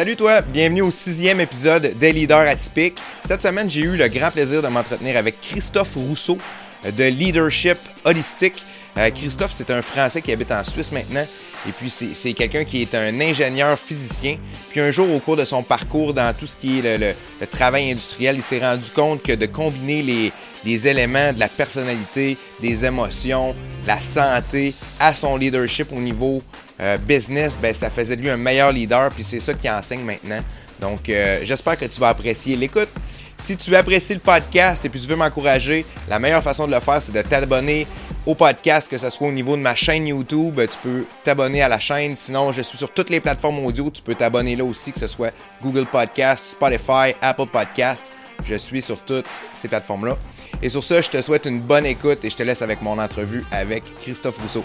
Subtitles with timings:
[0.00, 2.96] Salut toi, bienvenue au sixième épisode des Leaders Atypiques.
[3.22, 6.38] Cette semaine, j'ai eu le grand plaisir de m'entretenir avec Christophe Rousseau
[6.86, 7.76] de Leadership
[8.06, 8.62] Holistique.
[8.96, 11.26] Euh, Christophe, c'est un Français qui habite en Suisse maintenant.
[11.68, 14.38] Et puis, c'est quelqu'un qui est un ingénieur physicien.
[14.70, 17.46] Puis, un jour, au cours de son parcours dans tout ce qui est le, le
[17.46, 20.32] travail industriel, il s'est rendu compte que de combiner les,
[20.64, 23.54] les éléments de la personnalité, des émotions,
[23.86, 26.42] la santé à son leadership au niveau
[26.80, 30.02] euh, business, ben, ça faisait de lui un meilleur leader, puis c'est ça qu'il enseigne
[30.02, 30.40] maintenant.
[30.80, 32.88] Donc, euh, j'espère que tu vas apprécier l'écoute.
[33.36, 36.80] Si tu apprécies le podcast et puis tu veux m'encourager, la meilleure façon de le
[36.80, 37.86] faire, c'est de t'abonner
[38.26, 40.60] au podcast, que ce soit au niveau de ma chaîne YouTube.
[40.60, 42.16] Tu peux t'abonner à la chaîne.
[42.16, 43.90] Sinon, je suis sur toutes les plateformes audio.
[43.90, 48.12] Tu peux t'abonner là aussi, que ce soit Google Podcast, Spotify, Apple Podcast.
[48.44, 50.16] Je suis sur toutes ces plateformes-là.
[50.62, 52.98] Et sur ça, je te souhaite une bonne écoute et je te laisse avec mon
[52.98, 54.64] entrevue avec Christophe Rousseau.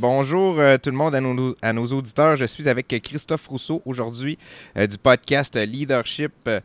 [0.00, 1.14] Bonjour euh, tout le monde
[1.60, 2.34] à nos, auditeurs.
[2.34, 4.38] Je suis avec Christophe Rousseau aujourd'hui
[4.78, 6.60] euh, du podcast Leadership euh,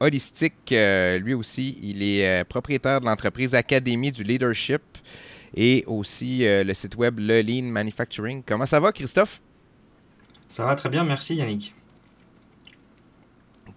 [0.00, 0.74] Holistique.
[1.20, 4.82] lui aussi, il est propriétaire de l'entreprise Académie du Leadership
[5.54, 8.42] et aussi le site web Le Lean Manufacturing.
[8.44, 9.40] Comment ça va, Christophe?
[10.48, 11.72] Ça va très bien, merci Yannick.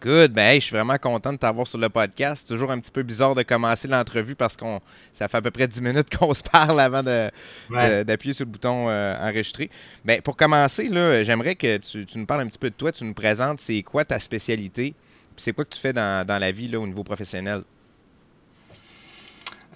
[0.04, 0.34] Good.
[0.34, 2.44] Ben, je suis vraiment content de t'avoir sur le podcast.
[2.46, 4.82] C'est toujours un petit peu bizarre de commencer l'entrevue parce qu'on
[5.14, 8.90] ça fait à peu près 10 minutes qu'on se parle avant d'appuyer sur le bouton
[8.90, 9.70] euh, enregistrer.
[10.04, 10.90] Ben, pour commencer,
[11.24, 12.92] j'aimerais que tu, nous parles un petit peu de toi.
[12.92, 14.94] Tu nous présentes c'est quoi ta spécialité,
[15.38, 17.62] c'est quoi que tu fais dans, la vie là, au niveau professionnel?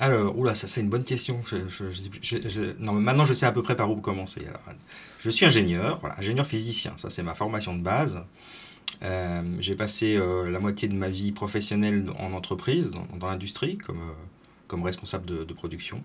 [0.02, 1.42] Alors, oula, ça c'est une bonne question.
[2.80, 4.46] non, maintenant je sais à peu près par où commencer.
[5.22, 8.20] je suis ingénieur, ingénieur physicien, ça c'est ma formation de base.
[9.04, 14.00] Euh, j'ai passé euh, la moitié de ma vie professionnelle en entreprise, dans, l'industrie, comme,
[14.00, 14.14] euh,
[14.68, 16.04] comme responsable de, production.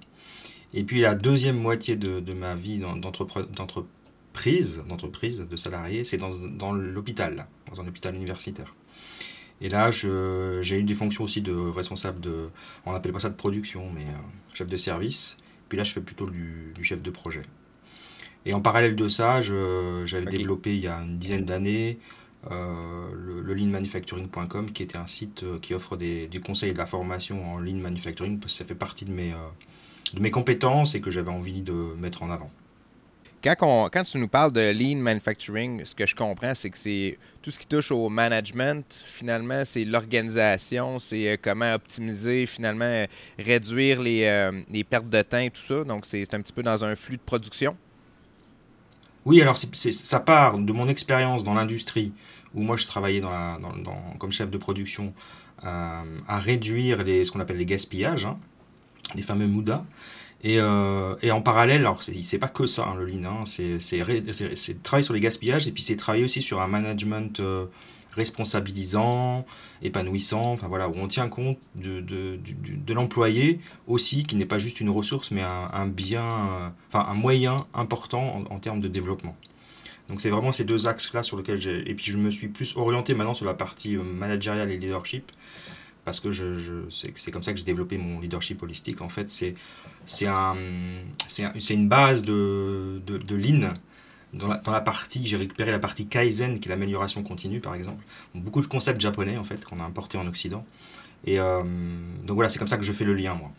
[0.74, 6.72] Et puis la deuxième moitié de, ma vie d'entreprise, d'entreprise, de salarié, c'est dans, dans
[6.72, 8.74] l'hôpital, dans un hôpital universitaire.
[9.60, 12.48] Et là, j'ai eu des fonctions aussi de responsable de,
[12.84, 14.06] on appelle pas ça de production, mais
[14.54, 15.36] chef de service.
[15.68, 17.42] Puis là, je fais plutôt du, chef de projet.
[18.44, 22.00] Et en parallèle de ça, j'avais développé il y a une dizaine d'années
[22.50, 26.78] euh, le, leanmanufacturing.com qui était un site euh, qui offre des, du conseil et de
[26.78, 29.36] la formation en lean manufacturing parce que ça fait partie de mes, euh,
[30.12, 32.50] de mes compétences et que j'avais envie de mettre en avant.
[33.44, 37.18] Quand, quand, tu nous parles de lean manufacturing, ce que je comprends, c'est que c'est
[37.42, 39.04] tout ce qui touche au management.
[39.06, 43.04] Finalement, c'est l'organisation, c'est comment optimiser, finalement,
[43.38, 45.82] réduire les, les, pertes de temps et tout ça.
[45.82, 47.76] Donc, c'est un petit peu dans un flux de production.
[49.24, 52.12] Oui, alors ça part de mon expérience dans l'industrie,
[52.54, 53.22] où moi je travaillais
[54.18, 55.12] comme chef de production,
[55.64, 58.36] euh, à réduire ce qu'on appelle les gaspillages, hein,
[59.14, 59.84] les fameux MUDA.
[60.44, 64.82] Et, euh, et en parallèle, alors c'est pas que ça hein, le lean, hein, c'est
[64.82, 67.66] travailler sur les gaspillages et puis c'est travailler aussi sur un management euh,
[68.10, 69.46] responsabilisant,
[69.82, 74.90] épanouissant, enfin voilà, où on tient compte de, l'employé aussi, qui n'est pas juste une
[74.90, 79.36] ressource, mais un, bien, enfin un moyen important en, termes de développement.
[80.08, 81.88] Donc c'est vraiment ces deux axes-là sur lesquels j'ai...
[81.90, 85.32] Et puis je me suis plus orienté maintenant sur la partie euh, managériale et leadership,
[86.04, 89.00] parce que je, je c'est comme ça que j'ai développé mon leadership holistique.
[89.00, 89.54] En fait, c'est
[90.06, 90.56] c'est un,
[91.28, 93.74] c'est une base de, de, de lean
[94.32, 98.02] dans la, partie, j'ai récupéré la partie Kaizen, qui est l'amélioration continue, par exemple.
[98.34, 100.64] Beaucoup de concepts japonais, en fait, qu'on a importés en Occident.
[101.24, 101.62] Et euh,
[102.24, 103.52] donc voilà, c'est comme ça que je fais le lien, moi.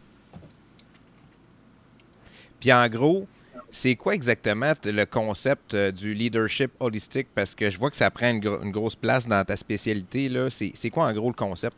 [2.59, 3.27] Puis en gros,
[3.73, 7.27] c'est quoi exactement le concept euh, du leadership holistique?
[7.33, 10.31] Parce que je vois que ça prend une, grosse place dans ta spécialité.
[10.51, 11.75] C'est, quoi en gros le concept?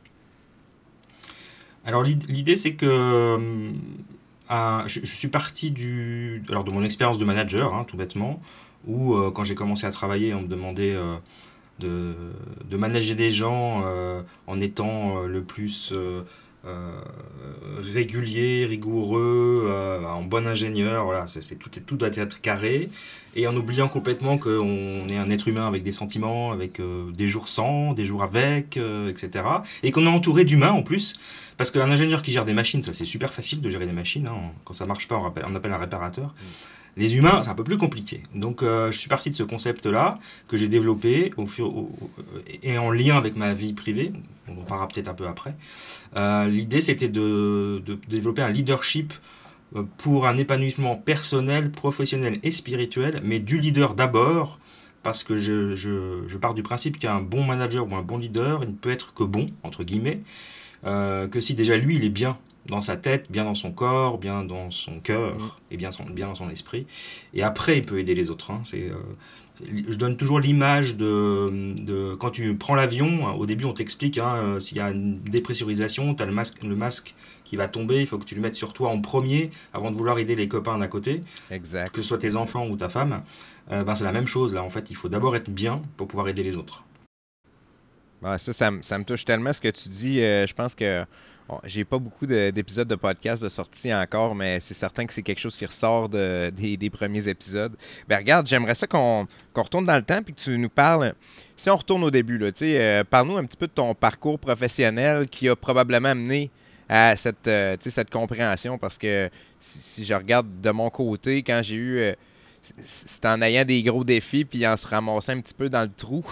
[1.86, 3.72] Alors l'idée, c'est que euh,
[4.88, 8.42] je, suis parti du, alors de mon expérience de manager, hein, tout bêtement
[8.86, 10.96] où euh, quand j'ai commencé à travailler, on me demandait
[11.80, 12.14] de,
[12.72, 13.84] manager des gens
[14.48, 15.94] en étant le plus
[17.78, 19.70] régulier, rigoureux,
[20.08, 21.06] en bon ingénieur.
[21.06, 22.90] Voilà, c'est, tout, tout doit être carré.
[23.36, 26.82] Et en oubliant complètement qu'on est un être humain avec des sentiments, avec
[27.14, 29.44] des jours sans, des jours avec, etc.
[29.84, 31.16] Et qu'on est entouré d'humains en plus.
[31.58, 34.28] Parce qu'un ingénieur qui gère des machines, ça c'est super facile de gérer des machines.
[34.28, 34.52] Hein.
[34.66, 36.28] Quand ça marche pas, on appelle, on appelle un réparateur.
[36.28, 36.75] Mm.
[36.98, 38.24] Les humains, c'est un peu plus compliqué.
[38.34, 41.34] Donc, euh, je suis parti de ce concept-là que j'ai développé
[42.64, 44.14] et en lien avec ma vie privée.
[44.48, 45.56] On en parlera peut-être un peu après.
[46.16, 49.14] Euh, l'idée, c'était de, développer un leadership
[49.76, 54.60] euh, pour un épanouissement personnel, professionnel et spirituel, mais du leader d'abord,
[55.04, 58.70] parce que je, je, pars du principe qu'un bon manager ou un bon leader, il
[58.70, 60.22] ne peut être que bon, entre guillemets,
[60.84, 64.44] que si déjà lui, il est bien dans sa tête, bien dans son corps, bien
[64.44, 65.50] dans son cœur Mm.
[65.72, 66.88] et bien, son- bien dans son esprit.
[67.34, 68.52] Et après, il peut aider les autres.
[68.52, 68.62] hein.
[68.66, 68.96] C'est, euh,
[69.90, 73.28] je donne toujours l'image de, de quand tu prends l'avion.
[73.28, 76.34] hein, Au début, on t'explique hein, euh, s'il y a une dépressurisation, tu as le
[76.34, 77.16] masque, le masque
[77.46, 78.02] qui va tomber.
[78.02, 80.48] Il faut que tu le mettes sur toi en premier avant de vouloir aider les
[80.48, 81.22] copains d'à côté,
[81.52, 81.94] Exact.
[81.94, 83.22] que ce soit tes enfants ou ta femme.
[83.72, 84.64] Euh, ben, c'est la même chose là.
[84.64, 86.84] En fait, il faut d'abord être bien pour pouvoir aider les autres.
[88.40, 90.18] Ça, ça, me- ça me touche tellement ce que tu dis.
[90.18, 91.06] Je pense que
[91.64, 95.22] j'ai pas beaucoup de- d'épisodes de podcast de sortie encore, mais c'est certain que c'est
[95.22, 97.74] quelque chose qui ressort de- des, premiers épisodes.
[98.08, 101.14] Ben regarde, j'aimerais ça qu'on retourne dans le temps puis que tu nous parles.
[101.56, 105.28] Si on retourne au début, là, euh, parle-nous un petit peu de ton parcours professionnel
[105.30, 106.50] qui a probablement amené
[106.90, 111.76] à cette, euh, cette compréhension parce que si, je regarde de mon côté, quand j'ai
[111.76, 111.98] eu.
[112.00, 112.14] euh,
[112.84, 115.92] c'est en ayant des gros défis puis en se ramassant un petit peu dans le
[115.96, 116.26] trou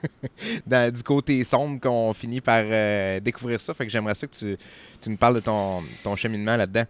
[0.66, 3.74] dans- du côté sombre qu'on finit par euh, découvrir ça.
[3.74, 4.56] Fait que j'aimerais ça que tu,
[5.00, 6.84] tu nous parles de ton, ton cheminement là-dedans.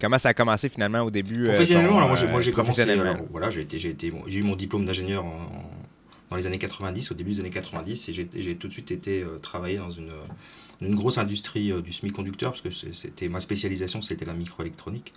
[0.00, 2.52] Comment ça a commencé finalement au début euh, Professionnellement, ton, alors moi j'ai, commencé.
[2.52, 3.10] professionnellement?
[3.14, 3.66] alors, voilà, j'ai,
[4.28, 5.70] eu mon diplôme d'ingénieur en- en-
[6.30, 9.22] dans les années 90, au début des années 90, et j'ai, tout de suite été
[9.22, 10.10] euh, travailler dans une,
[10.82, 15.14] une grosse industrie euh, du semi-conducteur, parce que c'était ma spécialisation, c'était la microélectronique.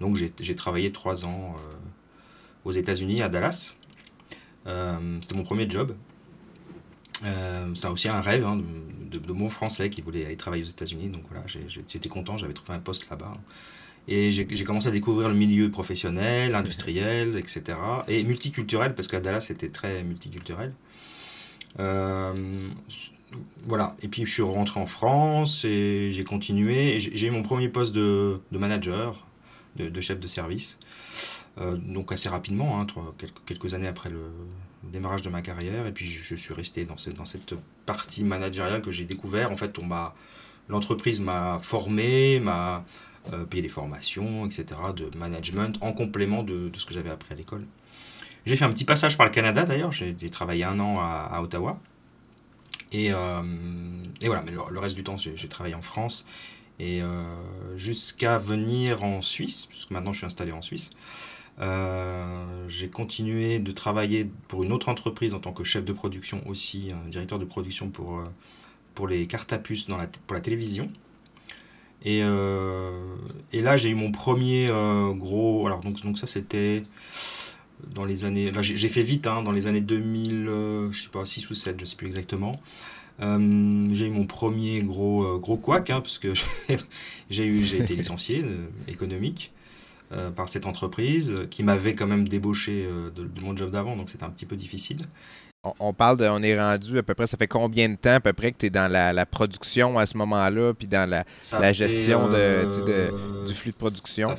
[0.00, 1.76] Donc j'ai, travaillé trois ans euh,
[2.64, 3.74] aux États-Unis, à Dallas.
[4.66, 5.94] Euh, c'était mon premier job.
[7.24, 8.60] Euh, c'était aussi un rêve hein,
[9.10, 11.08] de, mon français qui voulait aller travailler aux États-Unis.
[11.08, 13.34] Donc voilà, j'étais content, j'avais trouvé un poste là-bas.
[14.08, 17.78] Et j'ai commencé à découvrir le milieu professionnel, industriel, etc.
[18.08, 20.72] Et multiculturel, parce qu'à Dallas, c'était très multiculturel.
[21.78, 22.60] Euh,
[23.66, 23.96] voilà.
[24.02, 26.98] Et puis, je suis rentré en France et j'ai continué.
[26.98, 29.26] J'ai eu mon premier poste de manager,
[29.76, 30.78] de, chef de service.
[31.58, 32.86] Euh, donc, assez rapidement, hein,
[33.46, 34.30] quelques, années après le,
[34.84, 35.86] démarrage de ma carrière.
[35.86, 37.54] Et puis, je, suis resté dans cette,
[37.86, 39.50] partie managériale que j'ai découvert.
[39.50, 39.78] En fait,
[40.68, 42.84] l'entreprise m'a formé, m'a
[43.32, 44.64] euh, payé des formations, etc.,
[44.96, 47.66] de management en complément de, ce que j'avais appris à l'école.
[48.46, 51.78] J'ai fait un petit passage par le Canada d'ailleurs, j'ai travaillé un an à, Ottawa.
[52.90, 53.42] Et, euh,
[54.22, 56.26] et voilà, mais le, le reste du temps, j'ai travaillé en France.
[56.80, 57.22] Et euh,
[57.76, 60.88] jusqu'à venir en Suisse, puisque maintenant je suis installé en Suisse,
[61.60, 66.42] euh, j'ai continué de travailler pour une autre entreprise en tant que chef de production
[66.48, 68.24] aussi, directeur de production pour, euh,
[68.94, 70.90] pour les cartes à puce dans la, pour la télévision.
[72.02, 74.68] Et, et là, j'ai eu mon premier
[75.14, 75.66] gros.
[75.66, 76.82] Alors, donc, donc ça, c'était
[77.94, 78.50] dans les années.
[78.50, 81.54] Là, j'ai fait vite, hein, dans les années 2000, euh, je sais pas, 6 ou
[81.54, 82.56] 7, je sais plus exactement.
[83.20, 86.32] Euh, j'ai eu mon premier gros, euh, gros couac, hein, parce que
[87.30, 89.52] j'ai eu- j'ai été licencié euh, économique
[90.12, 94.10] euh, par cette entreprise qui m'avait quand même débauché de, de mon job d'avant, donc
[94.10, 94.98] c'était un petit peu difficile.
[95.62, 96.24] On, on parle de.
[96.24, 97.26] On est rendu à peu près.
[97.26, 99.98] Ça fait combien de temps à peu près que tu es dans la, la production
[99.98, 101.24] à ce moment-là, puis dans la,
[101.60, 104.28] La gestion de- du flux de production?
[104.30, 104.38] ça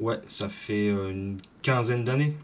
[0.00, 2.34] ouais, ça fait une quinzaine d'années.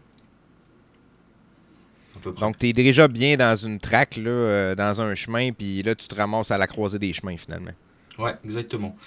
[2.19, 2.45] À peu près.
[2.45, 5.95] Donc, tu es déjà bien dans une traque, là, euh, dans un chemin, puis là,
[5.95, 7.71] tu te ramasses à la croisée des chemins, finalement.
[8.17, 8.97] Ouais, exactement.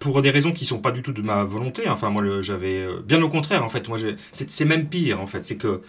[0.00, 1.86] Pour des raisons qui sont pas du tout de ma volonté.
[1.86, 1.92] hein.
[1.92, 2.76] Enfin, moi, j'avais.
[2.80, 3.88] euh, Bien au contraire, en fait.
[3.88, 3.98] Moi,
[4.32, 5.44] c'est même pire, en fait.
[5.44, 5.80] C'est que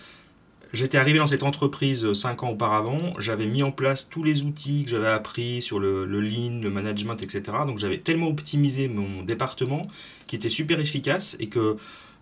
[0.74, 3.13] j'étais arrivé dans cette entreprise euh, cinq ans auparavant.
[3.19, 6.69] J'avais mis en place tous les outils que j'avais appris sur le, le lean, le
[6.69, 7.41] management, etc.
[7.67, 9.88] Donc, j'avais tellement optimisé mon département
[10.27, 11.75] qui était super efficace et que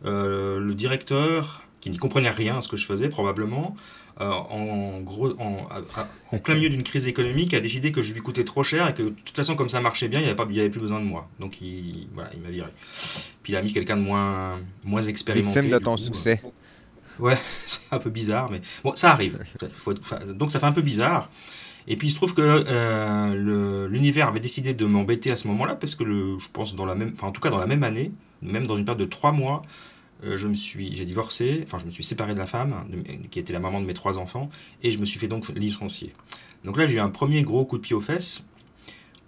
[0.06, 3.76] euh, le directeur, qui n'y comprenait rien à ce que je faisais, probablement,
[4.20, 8.64] en, gros, en, plein milieu d'une crise économique, a décidé que je lui coûtais trop
[8.64, 11.00] cher et que de toute façon, comme ça marchait bien, il n'y avait, plus besoin
[11.00, 11.30] de moi.
[11.40, 12.70] Donc, il, voilà, il m'a viré.
[13.44, 15.62] Puis, il a mis quelqu'un de moins, moins expérimenté.
[15.62, 16.02] Victime de ton coup.
[16.02, 16.42] succès.
[17.20, 19.40] Ouais, c'est un peu bizarre, mais bon, ça arrive.
[19.76, 21.30] Faut être- enfin, donc, ça fait un peu bizarre.
[21.88, 25.76] Et puis, il se trouve que euh, l'univers avait décidé de m'embêter à ce moment-là,
[25.76, 27.84] parce que le, je pense, dans la même, enfin, en tout cas, dans la même
[27.84, 28.12] année,
[28.42, 29.68] même dans une période de trois mois, euh,
[30.24, 32.86] je me suis, j'ai divorcé, enfin, je me suis séparé de la femme,
[33.32, 34.50] qui était la maman de mes trois enfants,
[34.84, 36.14] et je me suis fait donc licencier.
[36.66, 38.44] Donc là, j'ai eu un premier gros coup de pied aux fesses,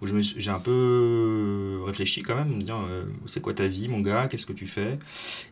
[0.02, 4.00] où j'ai un peu réfléchi quand même, me dire, euh, c'est quoi ta vie, mon
[4.00, 4.98] gars, qu'est-ce que tu fais?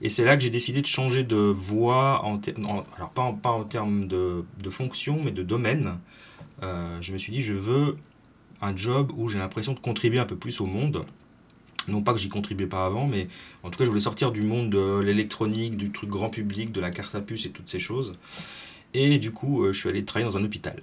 [0.02, 2.40] Et c'est là que j'ai décidé de changer de voie, en
[2.96, 5.98] alors pas en, termes de, de fonction, mais de domaine.
[6.62, 7.96] Euh, je me suis dit, je veux
[8.60, 11.04] un job où j'ai l'impression de contribuer un peu plus au monde.
[11.90, 13.28] Non pas que j'y contribuais pas avant, mais
[13.62, 16.80] en tout cas, je voulais sortir du monde de l'électronique, du truc grand public, de
[16.80, 18.12] la carte à puce et toutes ces choses.
[18.94, 20.82] Et du coup, euh, je suis allé travailler dans un hôpital.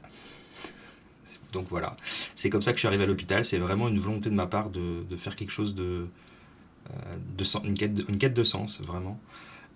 [1.54, 1.96] Donc voilà,
[2.36, 3.46] c'est comme ça que je suis arrivé à l'hôpital.
[3.46, 6.08] C'est vraiment une volonté de ma part de, de faire quelque chose de,
[6.92, 9.20] euh, de une, quête de, une quête de sens, vraiment.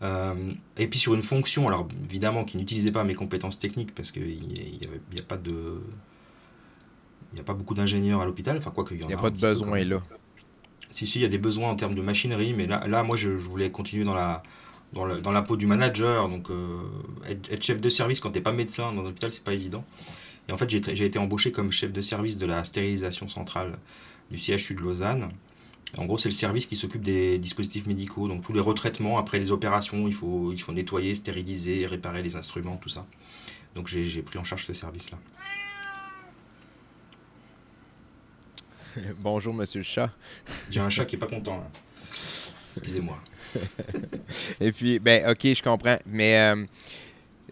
[0.01, 4.11] Euh, et puis sur une fonction, alors évidemment qui n'utilisait pas mes compétences techniques parce
[4.11, 5.79] qu'il n'y a, il y a pas de...
[7.31, 9.13] Il n'y a pas beaucoup d'ingénieurs à l'hôpital, enfin quoi qu'il y en Il n'y
[9.13, 10.01] a pas de besoin là.
[10.91, 13.17] Si, si, il y a des besoins en termes de machinerie, mais là, là moi,
[13.17, 14.43] je, voulais continuer dans la,
[14.93, 16.29] dans, la peau du manager.
[16.29, 16.50] Donc,
[17.27, 19.83] être, chef de service quand tu n'es pas médecin dans un hôpital, c'est pas évident.
[20.48, 23.77] Et en fait, j'ai été embauché comme chef de service de la stérilisation centrale
[24.29, 25.29] du CHU de Lausanne.
[25.98, 28.27] En gros, c'est le service qui s'occupe des dispositifs médicaux.
[28.27, 32.36] Donc, tous les retraitements après les opérations, il faut, il faut nettoyer, stériliser, réparer les
[32.36, 33.05] instruments, tout ça.
[33.75, 35.17] Donc, j'ai pris en charge ce service-là.
[39.19, 40.10] Bonjour, monsieur le chat.
[40.69, 41.63] J'ai un chat qui est pas content.
[42.75, 43.17] Excusez-moi.
[44.62, 45.98] Et puis, ben, ok, je comprends.
[46.05, 46.65] Mais euh,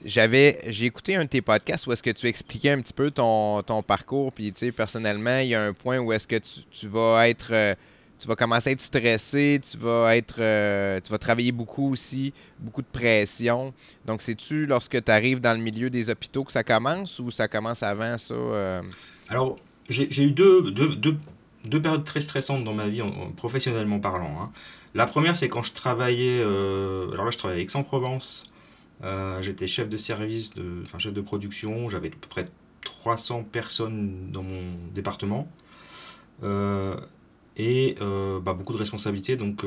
[0.03, 3.11] j'avais, j'ai écouté un de tes podcasts où est-ce que tu expliquais un petit peu
[3.11, 4.31] ton, ton parcours.
[4.31, 7.49] Puis, tu sais, personnellement, il y a un point où est-ce que tu, vas être.
[7.51, 7.75] Euh,
[8.17, 12.33] tu vas commencer à être stressé, tu vas être euh, tu vas travailler beaucoup aussi,
[12.59, 13.73] beaucoup de pression.
[14.05, 17.47] Donc c'est-tu lorsque tu arrives dans le milieu des hôpitaux que ça commence ou ça
[17.47, 18.81] commence avant ça
[19.29, 19.57] Alors,
[19.89, 23.01] j'ai eu deux, deux, périodes très stressantes dans ma vie,
[23.35, 24.41] professionnellement parlant.
[24.41, 24.51] Hein.
[24.95, 26.41] La première, c'est quand je travaillais.
[26.41, 28.51] Euh, alors là, je travaillais à Aix-en-Provence.
[29.03, 31.89] Euh, j'étais chef de service, de, enfin chef de production.
[31.89, 32.47] J'avais à peu près
[32.81, 35.47] 300 personnes dans mon département.
[36.43, 36.99] Euh,
[37.57, 39.35] et bah, beaucoup de responsabilités.
[39.35, 39.65] Donc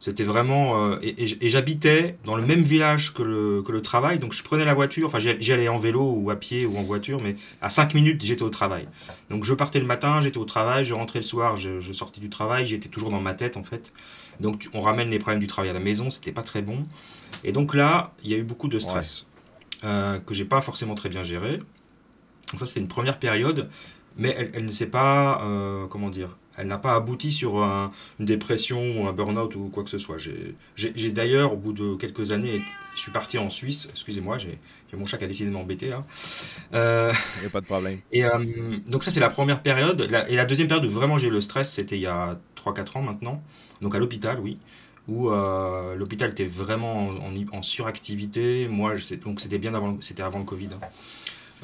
[0.00, 0.92] c'était vraiment.
[0.92, 4.64] Euh, et, j'habitais dans le même village que le, que le travail, donc je prenais
[4.64, 7.94] la voiture, enfin j'allais en vélo ou à pied ou en voiture, mais à 5
[7.94, 8.88] minutes j'étais au travail.
[9.30, 12.28] Donc je partais le matin, j'étais au travail, je rentrais le soir, je, sortais du
[12.28, 13.92] travail, j'étais toujours dans ma tête en fait.
[14.40, 16.84] Donc on ramène les problèmes du travail à la maison, c'était pas très bon.
[17.42, 19.26] Et donc là, il y a eu beaucoup de stress
[19.84, 21.58] euh, que j'ai pas forcément très bien géré.
[22.50, 23.70] Donc ça c'était une première période,
[24.16, 28.24] mais elle, elle ne s'est pas, euh, comment dire, elle n'a pas abouti sur une
[28.24, 30.16] dépression ou un burn-out ou quoi que ce soit.
[30.74, 32.62] J'ai d'ailleurs, au bout de quelques années,
[32.94, 33.88] je suis parti en Suisse.
[33.92, 34.58] Excusez-moi, j'ai
[34.96, 36.04] mon chat qui a décidé de m'embêter là.
[36.74, 38.00] Euh, il n'y a pas de problème.
[38.12, 38.38] Et euh,
[38.86, 40.08] donc ça, c'est la première période.
[40.28, 42.98] et la deuxième période où vraiment j'ai eu le stress, c'était il y a 3-4
[42.98, 43.42] ans maintenant.
[43.80, 44.58] Donc à l'hôpital, oui.
[45.08, 47.10] Où euh, l'hôpital était vraiment
[47.52, 48.66] en, suractivité.
[48.68, 48.94] Moi,
[49.24, 50.70] donc c'était bien avant, c'était avant le Covid.
[50.74, 50.86] Hein.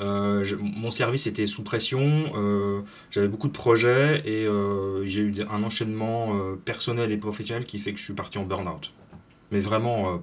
[0.00, 2.80] Euh, mon service était sous pression, euh,
[3.10, 6.34] j'avais beaucoup de projets et euh, j'ai eu un enchaînement
[6.64, 8.92] personnel et professionnel qui fait que je suis parti en burn-out.
[9.50, 10.22] Mais vraiment,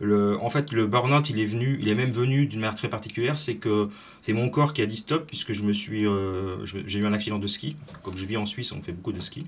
[0.00, 2.88] le, en fait, le burn-out, il est venu, il est même venu d'une manière très
[2.88, 3.90] particulière, c'est que
[4.22, 6.06] c'est mon corps qui a dit stop puisque je me suis,
[6.86, 7.76] j'ai eu un accident de ski.
[8.02, 9.44] Comme je vis en Suisse, on fait beaucoup de ski.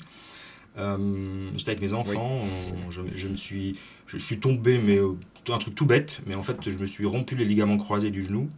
[0.77, 2.43] J'étais avec mes enfants,
[2.91, 5.01] je, je, me suis, je suis tombé, mais
[5.49, 8.23] un truc tout bête, mais en fait, je me suis rompu les ligaments croisés du
[8.23, 8.51] genou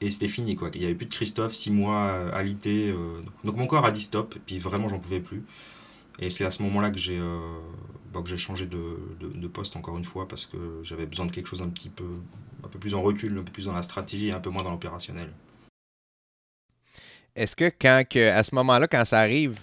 [0.00, 0.70] et c'était fini quoi.
[0.74, 2.90] Il n'y avait plus de Christophe, six mois euh, alité.
[2.90, 5.44] Euh, donc mon corps a dit stop, et puis vraiment j'en pouvais plus.
[6.18, 7.38] Et c'est à ce moment-là que j'ai euh,
[8.12, 11.46] bah, j'ai changé de, de, poste encore une fois parce que j'avais besoin de quelque
[11.46, 12.04] chose un petit peu
[12.64, 14.62] un peu plus en recul, un peu plus dans la stratégie et un peu moins
[14.62, 15.30] dans l'opérationnel.
[17.36, 19.58] Est-ce que quand à ce moment-là, quand ça arrive,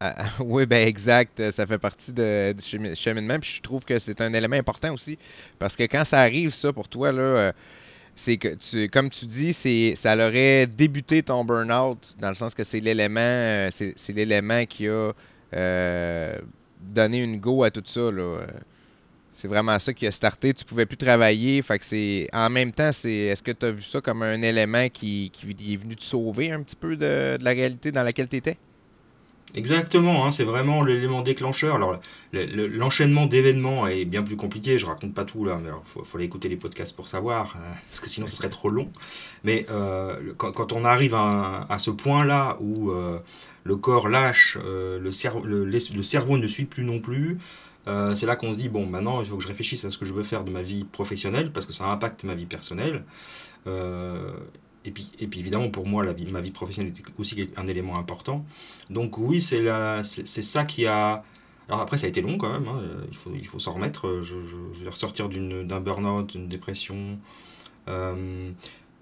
[0.40, 1.50] oui, ben exact.
[1.50, 3.38] Ça fait partie de, du cheminement.
[3.38, 5.18] Puis je trouve que c'est un élément important aussi.
[5.58, 7.52] Parce que quand ça arrive, ça, pour toi, là,
[8.18, 12.54] c'est que, tu, comme tu dis, c'est, ça aurait débuté ton burn-out, dans le sens
[12.54, 15.12] que c'est l'élément, euh, c'est, l'élément qui a
[15.54, 16.38] euh,
[16.80, 18.10] donné une go à tout ça.
[18.10, 18.40] Là.
[19.32, 20.52] C'est vraiment ça qui a starté.
[20.52, 21.62] Tu pouvais plus travailler.
[21.62, 22.28] Fait que c'est.
[22.32, 23.12] En même temps, c'est.
[23.12, 26.50] Est-ce que tu as vu ça comme un élément qui, qui, est venu te sauver
[26.50, 28.58] un petit peu de, de la réalité dans laquelle tu étais?
[29.54, 31.76] Exactement, hein, c'est vraiment l'élément déclencheur.
[31.76, 31.98] Alors,
[32.32, 34.78] l'enchaînement d'événements est bien plus compliqué.
[34.78, 37.72] Je raconte pas tout là, mais il faut, aller écouter les podcasts pour savoir, euh,
[37.88, 38.90] parce que sinon ce serait trop long.
[39.44, 43.18] Mais euh, quand, on arrive à, ce point-là où euh,
[43.64, 44.58] le corps lâche,
[45.12, 47.38] cerveau, le, cerveau ne suit plus non plus,
[48.14, 50.04] c'est là qu'on se dit bon, maintenant il faut que je réfléchisse à ce que
[50.04, 53.02] je veux faire de ma vie professionnelle, parce que ça impacte ma vie personnelle.
[54.88, 58.44] Et puis, évidemment, pour moi, ma vie professionnelle était aussi un élément important.
[58.90, 59.62] Donc oui, c'est
[60.22, 61.24] ça qui a...
[61.68, 62.80] Alors après, ça a été long quand même, hein.
[63.34, 64.22] il faut, s'en remettre.
[64.22, 64.36] Je,
[64.82, 67.18] vais ressortir d'un burn-out, d'une dépression.
[67.88, 68.50] Euh,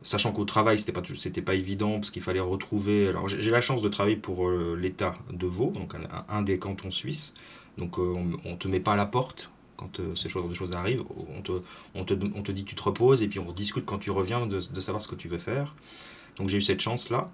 [0.02, 1.02] sachant qu'au travail, c'était pas,
[1.44, 3.08] pas évident parce qu'il fallait retrouver...
[3.08, 5.94] Alors j'ai la chance de travailler pour euh, l'État de Vaud, donc
[6.28, 7.34] un, des cantons suisses.
[7.78, 8.14] Donc euh,
[8.44, 11.04] on ne te met pas à la porte, quand euh, ces choses, arrivent,
[11.36, 11.52] on te,
[11.94, 15.02] on, te, dit tu te reposes et puis on discute quand tu reviens de, savoir
[15.02, 15.74] ce que tu veux faire.
[16.36, 17.30] Donc j'ai eu cette chance-là.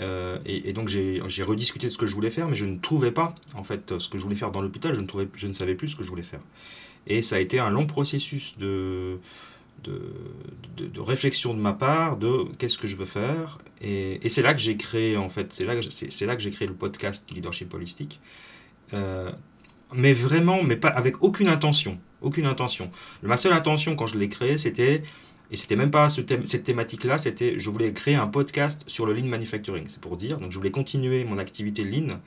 [0.00, 3.12] Euh, et, donc j'ai rediscuté de ce que je voulais faire, mais je ne trouvais
[3.12, 5.74] pas en fait ce que je voulais faire dans l'hôpital, je, ne je ne savais
[5.74, 6.40] plus ce que je voulais faire.
[7.06, 9.18] Et ça a été un long processus de,
[10.98, 13.58] réflexion de ma part de qu'est-ce que je veux faire.
[13.80, 15.76] Et, c'est là que j'ai créé en fait, c'est là
[16.36, 18.20] que j'ai créé le podcast Leadership Holistique.
[18.92, 19.32] Euh,
[19.94, 21.98] mais vraiment, mais pas avec aucune intention.
[22.20, 22.90] Aucune intention.
[23.22, 25.02] Ma seule intention quand je l'ai créé, c'était,
[25.50, 29.26] et c'était même pas cette thématique-là, c'était, je voulais créer un podcast sur le lean
[29.26, 29.84] manufacturing.
[29.88, 32.20] C'est pour dire, donc je voulais continuer mon activité lean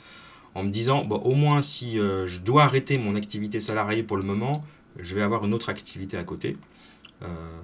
[0.55, 4.23] en me disant, bon, au moins si je dois arrêter mon activité salariée pour le
[4.23, 4.63] moment,
[4.97, 6.57] je vais avoir une autre activité à côté.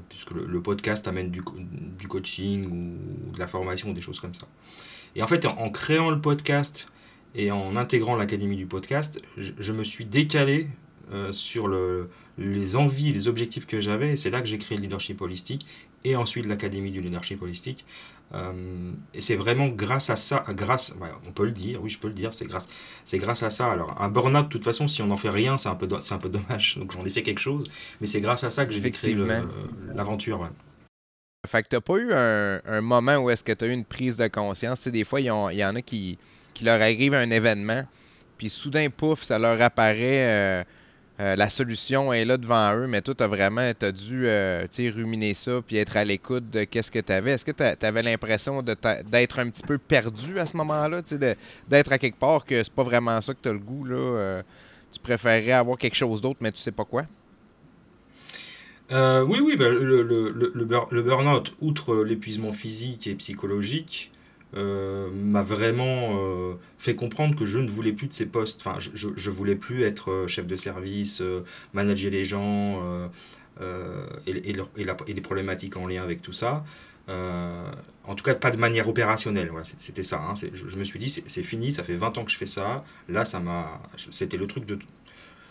[0.10, 1.42] puisque le, podcast amène du,
[1.98, 4.48] du, coaching ou de la formation ou des choses comme ça.
[5.16, 6.90] Et en fait, en, créant le podcast
[7.36, 10.68] et en intégrant l'académie du podcast, je, me suis décalé
[11.32, 14.14] sur le, les envies, les objectifs que j'avais.
[14.14, 15.66] Et c'est là que j'ai créé le leadership holistique
[16.04, 17.86] et ensuite l'Académie du leadership holistique.
[18.34, 20.96] Euh, et c'est vraiment grâce à ça, grâce,
[21.28, 22.68] on peut le dire, oui, je peux le dire, c'est grâce,
[23.06, 23.72] c'est grâce à ça.
[23.72, 26.14] Alors, un burn-out, de toute façon, si on n'en fait rien, c'est un peu, c'est
[26.14, 26.78] un peu dommage.
[26.80, 27.70] Donc, j'en ai fait quelque chose,
[28.02, 29.16] mais c'est grâce à ça que j'ai créé
[29.94, 30.42] l'aventure.
[30.42, 30.50] Ouais.
[31.48, 34.18] Fait que t'as pas eu un, moment où est-ce que tu as eu une prise
[34.18, 34.82] de conscience?
[34.82, 36.18] Tu des fois, il y, en a qui,
[36.56, 37.84] qui leur arrive un événement,
[38.38, 40.28] puis soudain, pouf, ça leur apparaît.
[40.28, 40.64] Euh,
[41.22, 44.68] euh, la solution est là devant eux, mais toi, tu as vraiment as dû euh,
[44.78, 47.32] ruminer ça puis être à l'écoute de qu'est-ce que tu avais.
[47.32, 51.02] Est-ce que tu avais l'impression d'être un petit peu perdu à ce moment-là,
[51.70, 53.86] d'être à quelque part que c'est pas vraiment ça que tu as le goût?
[53.86, 54.42] Là,
[54.92, 57.06] tu préférerais avoir quelque chose d'autre, mais tu sais pas quoi?
[58.92, 64.12] oui, oui, ben, le, le, le burn-out, outre l'épuisement physique et psychologique,
[64.56, 68.62] euh, m'a vraiment euh, fait comprendre que je ne voulais plus de ces postes.
[68.66, 71.22] Enfin, je, je voulais plus être euh, chef de service,
[71.74, 73.10] manager les gens
[74.28, 76.64] et, et, et, les problématiques en lien avec tout ça.
[77.10, 79.50] en tout cas, pas de manière opérationnelle.
[79.50, 80.22] Voilà, c'était ça.
[80.22, 80.36] Hein.
[80.36, 82.86] Je, je, me suis dit, c'est fini, ça fait 20 ans que je fais ça.
[83.10, 83.82] Là, ça m'a.
[83.98, 84.80] C'était le truc de.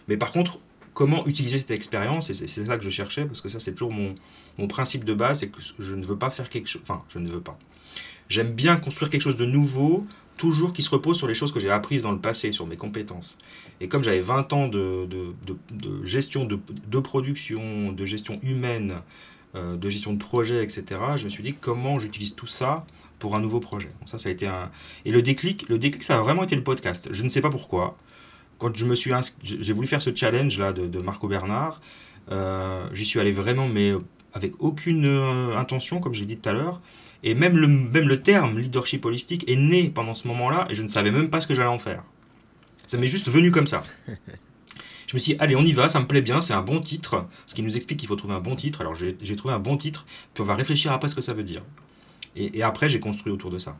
[0.09, 0.61] Mais par contre,
[0.95, 3.93] comment utiliser cette expérience Et c'est ça que je cherchais, parce que ça, c'est toujours
[3.93, 4.15] mon,
[4.59, 6.83] mon principe de base c'est que je ne veux pas faire quelque chose.
[6.85, 7.59] Enfin, je ne veux pas.
[8.29, 11.61] J'aime bien construire quelque chose de nouveau, toujours qui se repose sur les choses que
[11.61, 13.37] j'ai apprises dans le passé, sur mes compétences.
[13.81, 15.07] Et comme j'avais 20 ans de,
[16.05, 18.95] gestion de, production, de gestion humaine,
[19.55, 20.85] euh, de gestion de projet, etc.,
[21.17, 22.87] je me suis dit comment j'utilise tout ça
[23.19, 23.91] pour un nouveau projet.
[24.07, 24.71] ça, ça a été un...
[25.05, 27.09] Et le déclic, le déclic, ça a vraiment été le podcast.
[27.11, 27.97] Je ne sais pas pourquoi.
[28.59, 29.13] Quand je me suis
[29.43, 31.81] j'ai voulu faire ce challenge là de, Marco Bernard,
[32.31, 33.93] euh, j'y suis allé vraiment, mais
[34.33, 36.81] avec aucune euh, intention, comme j'ai dit tout à l'heure.
[37.23, 40.83] Et même le, même le terme leadership holistique est né pendant ce moment-là et je
[40.83, 42.03] ne savais même pas ce que j'allais en faire.
[42.87, 43.83] Ça m'est juste venu comme ça.
[45.07, 46.81] Je me suis dit, allez, on y va, ça me plaît bien, c'est un bon
[46.81, 47.27] titre.
[47.47, 48.81] Ce qui nous explique qu'il faut trouver un bon titre.
[48.81, 51.43] Alors j'ai trouvé un bon titre, puis on va réfléchir après ce que ça veut
[51.43, 51.63] dire.
[52.37, 53.77] Et, et après, j'ai construit autour de ça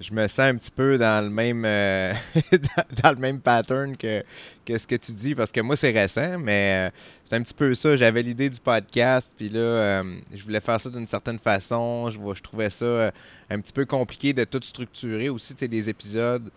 [0.00, 2.14] je me sens un petit peu dans le même euh,
[3.02, 4.24] dans, le même pattern que,
[4.64, 7.54] que, ce que tu dis parce que moi c'est récent mais euh, c'est un petit
[7.54, 7.96] peu ça.
[7.96, 12.08] J'avais l'idée du podcast puis là euh, je voulais faire ça d'une certaine façon.
[12.08, 13.12] Je, je trouvais ça
[13.50, 16.50] un petit peu compliqué de tout structurer aussi tu sais des épisodes.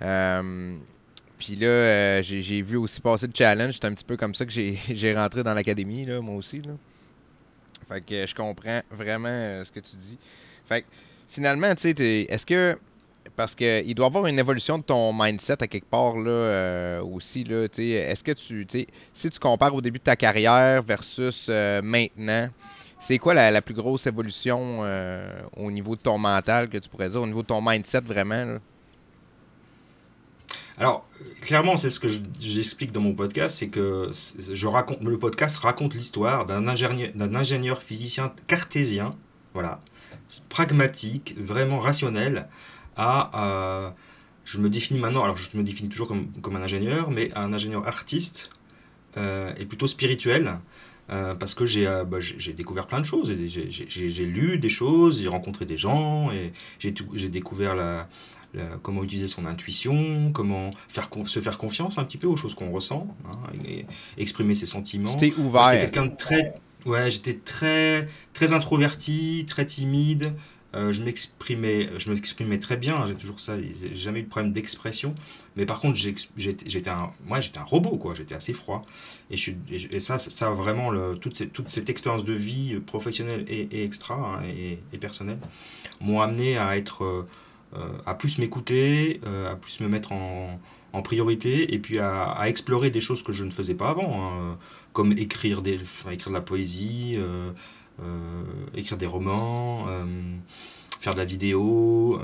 [0.00, 3.74] Puis là j'ai vu aussi passer le challenge.
[3.74, 6.72] C'est un petit peu comme ça que j'ai rentré dans l'académie là moi aussi là.
[7.86, 10.16] Fait que je comprends vraiment ce que tu dis.
[10.66, 10.86] Fait que
[11.32, 12.78] finalement, tu sais, est-ce que.
[13.34, 17.02] Parce qu'il doit y avoir une évolution de ton mindset à quelque part là, euh,
[17.02, 17.44] aussi.
[17.44, 18.66] Là, est-ce que tu.
[19.14, 22.50] Si tu compares au début de ta carrière versus euh, maintenant,
[23.00, 27.08] c'est quoi la, plus grosse évolution euh, au niveau de ton mental que tu pourrais
[27.08, 28.58] dire, au niveau de ton mindset vraiment?
[30.76, 31.06] Alors,
[31.40, 32.08] clairement, c'est ce que
[32.40, 37.82] j'explique dans mon podcast, c'est que je raconte, le podcast raconte l'histoire d'un ingénieur, ingénieur
[37.82, 39.14] physicien cartésien,
[39.54, 39.80] voilà,
[40.48, 42.48] pragmatique, vraiment rationnel,
[42.96, 43.94] à,
[44.44, 47.52] je me définis maintenant, alors je me définis toujours comme, comme un ingénieur, mais un
[47.52, 48.50] ingénieur artiste
[49.16, 50.58] euh, et plutôt spirituel.
[51.10, 52.18] Euh, parce que j'ai euh, bah,
[52.56, 53.34] découvert plein de choses.
[53.36, 58.08] J'ai lu des choses, j'ai rencontré des gens, et j'ai découvert la,
[58.82, 62.70] comment utiliser son intuition, comment faire se faire confiance un petit peu aux choses qu'on
[62.70, 63.84] ressent, hein, et,
[64.16, 65.18] exprimer ses sentiments.
[65.18, 65.72] J'étais ouvert.
[65.72, 66.54] quelqu'un de très
[66.86, 70.34] Ouais, j'étais très, très introverti, très timide.
[70.74, 73.06] Euh, je m'exprimais, très bien.
[73.06, 73.56] J'ai toujours ça.
[73.60, 75.14] J'ai jamais eu de problème d'expression.
[75.56, 78.14] Mais par contre, j'étais un, j'étais un robot, quoi.
[78.14, 78.82] J'étais assez froid.
[79.30, 79.36] Et,
[79.70, 84.98] et ça, ça vraiment le, toute, cette, expérience de vie professionnelle et, extra hein, et,
[84.98, 85.38] personnelle
[86.00, 87.26] m'ont amené à être,
[87.74, 90.58] euh, à plus m'écouter, euh, à plus me mettre en,
[90.92, 94.22] en priorité, et puis à, explorer des choses que je ne faisais pas avant.
[94.22, 94.58] Hein
[94.92, 97.50] comme écrire, des, écrire de la poésie, euh,
[98.02, 100.04] euh, écrire des romans, euh,
[101.00, 102.20] faire de la vidéo,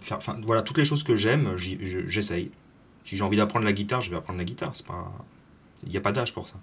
[0.00, 2.50] faire, enfin, voilà, toutes les choses que j'aime, j'essaye.
[3.04, 4.72] Si j'ai envie d'apprendre la guitare, je vais apprendre la guitare.
[5.84, 6.56] Il n'y a pas d'âge pour ça.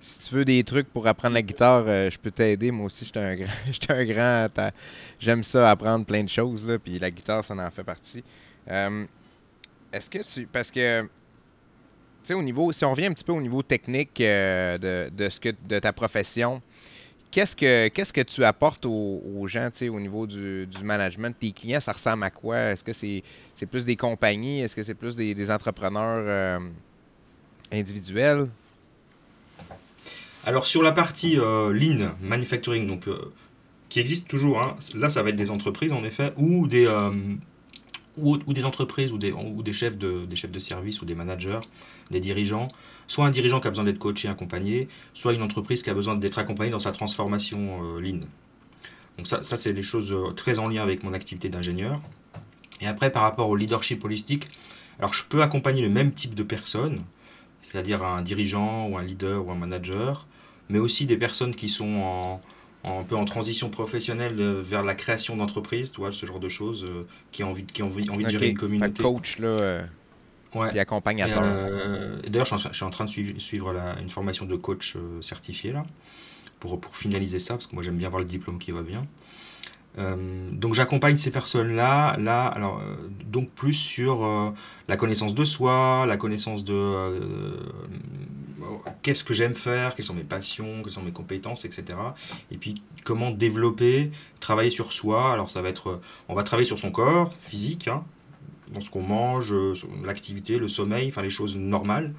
[0.00, 2.70] Si tu veux des trucs pour apprendre la guitare, je peux t'aider.
[2.70, 3.52] Moi aussi, j'étais un grand.
[3.90, 4.70] un grand
[5.18, 6.66] J'aime ça, apprendre plein de choses.
[6.66, 8.24] Là, puis la guitare, ça en fait partie.
[9.92, 10.46] Est-ce que tu.
[10.46, 11.08] Parce que
[12.34, 15.48] au niveau, si on revient un petit peu au niveau technique euh, de, ce que,
[15.68, 16.62] de ta profession,
[17.30, 21.36] qu'est-ce que que tu apportes aux, gens au niveau du, management?
[21.38, 22.56] Tes clients, ça ressemble à quoi?
[22.56, 24.60] Est-ce que c'est plus des compagnies?
[24.60, 26.58] Est-ce que c'est plus des, entrepreneurs euh,
[27.72, 28.48] individuels?
[30.46, 33.06] Alors sur la partie euh, lean manufacturing, donc
[33.90, 36.86] qui existe toujours, hein, là ça va être des entreprises en effet, ou des,
[38.22, 41.60] ou, des entreprises ou des, ou chefs de, service ou des managers,
[42.10, 42.68] des dirigeants,
[43.06, 46.16] soit un dirigeant qui a besoin d'être coaché, accompagné, soit une entreprise qui a besoin
[46.16, 48.20] d'être accompagnée dans sa transformation euh.
[49.18, 52.00] Donc ça, ça c'est des choses euh, très en lien avec mon activité d'ingénieur.
[52.80, 54.48] Et après, par rapport au leadership holistique,
[54.98, 57.02] alors je peux accompagner le même type de personnes,
[57.62, 60.26] c'est-à-dire un dirigeant ou un leader ou un manager,
[60.68, 62.40] mais aussi des personnes qui sont en,
[62.84, 66.48] un peu en transition professionnelle euh, vers la création d'entreprise, tu vois, ce genre de
[66.48, 69.02] choses, euh, qui ont envie, qui ont envie, envie de gérer une communauté.
[69.02, 69.82] coach, là, euh,
[70.54, 70.74] ouais.
[70.74, 71.42] et accompagnateur.
[72.26, 75.84] D'ailleurs, je, suis en train de suivre, suivre une formation de coach certifié, là,
[76.58, 79.06] pour, pour finaliser ça, parce que moi, j'aime bien avoir le diplôme qui va bien.
[79.98, 82.94] Euh, donc j'accompagne ces personnes-là, là, alors euh,
[83.26, 84.50] donc plus sur euh,
[84.86, 87.56] la connaissance de soi, la connaissance de
[89.02, 91.98] qu'est-ce que j'aime faire, quelles sont mes passions, quelles sont mes compétences, etc.
[92.52, 95.32] Et puis comment développer, travailler sur soi.
[95.32, 98.04] Alors ça va être, on va travailler sur son corps physique, hein,
[98.72, 99.52] dans ce qu'on mange,
[100.04, 102.14] l'activité, le sommeil, enfin les choses normales.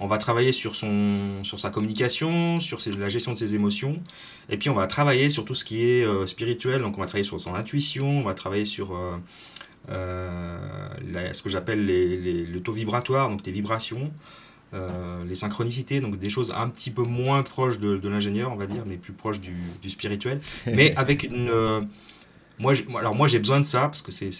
[0.00, 4.00] On va travailler sur, son, sur sa communication, sur la gestion de ses émotions.
[4.48, 6.82] Et puis on va travailler sur tout ce qui est euh, spirituel.
[6.82, 9.16] Donc on va travailler sur son intuition, on va travailler sur euh,
[9.90, 14.10] euh, ce que j'appelle le taux vibratoire, donc les vibrations.
[15.28, 18.82] les synchronicités, donc des choses un petit peu moins proches de, l'ingénieur, on va dire,
[18.86, 21.86] mais plus proches du, du spirituel, mais avec une,
[22.58, 24.30] moi, alors moi j'ai besoin de ça parce que c'est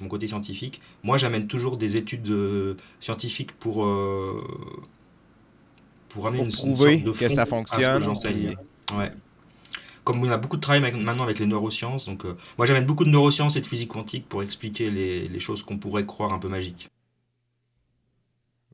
[0.00, 0.80] mon, côté scientifique.
[1.02, 4.44] Moi j'amène toujours des études euh, scientifiques pour euh,
[6.08, 8.56] pour amener une, prouver sorte de que ça fonctionne.
[8.96, 9.12] Ouais.
[10.04, 13.04] Comme on a beaucoup de travail maintenant avec les neurosciences, donc euh, moi j'amène beaucoup
[13.04, 16.40] de neurosciences et de physique quantique pour expliquer les, les choses qu'on pourrait croire un
[16.40, 16.90] peu magiques.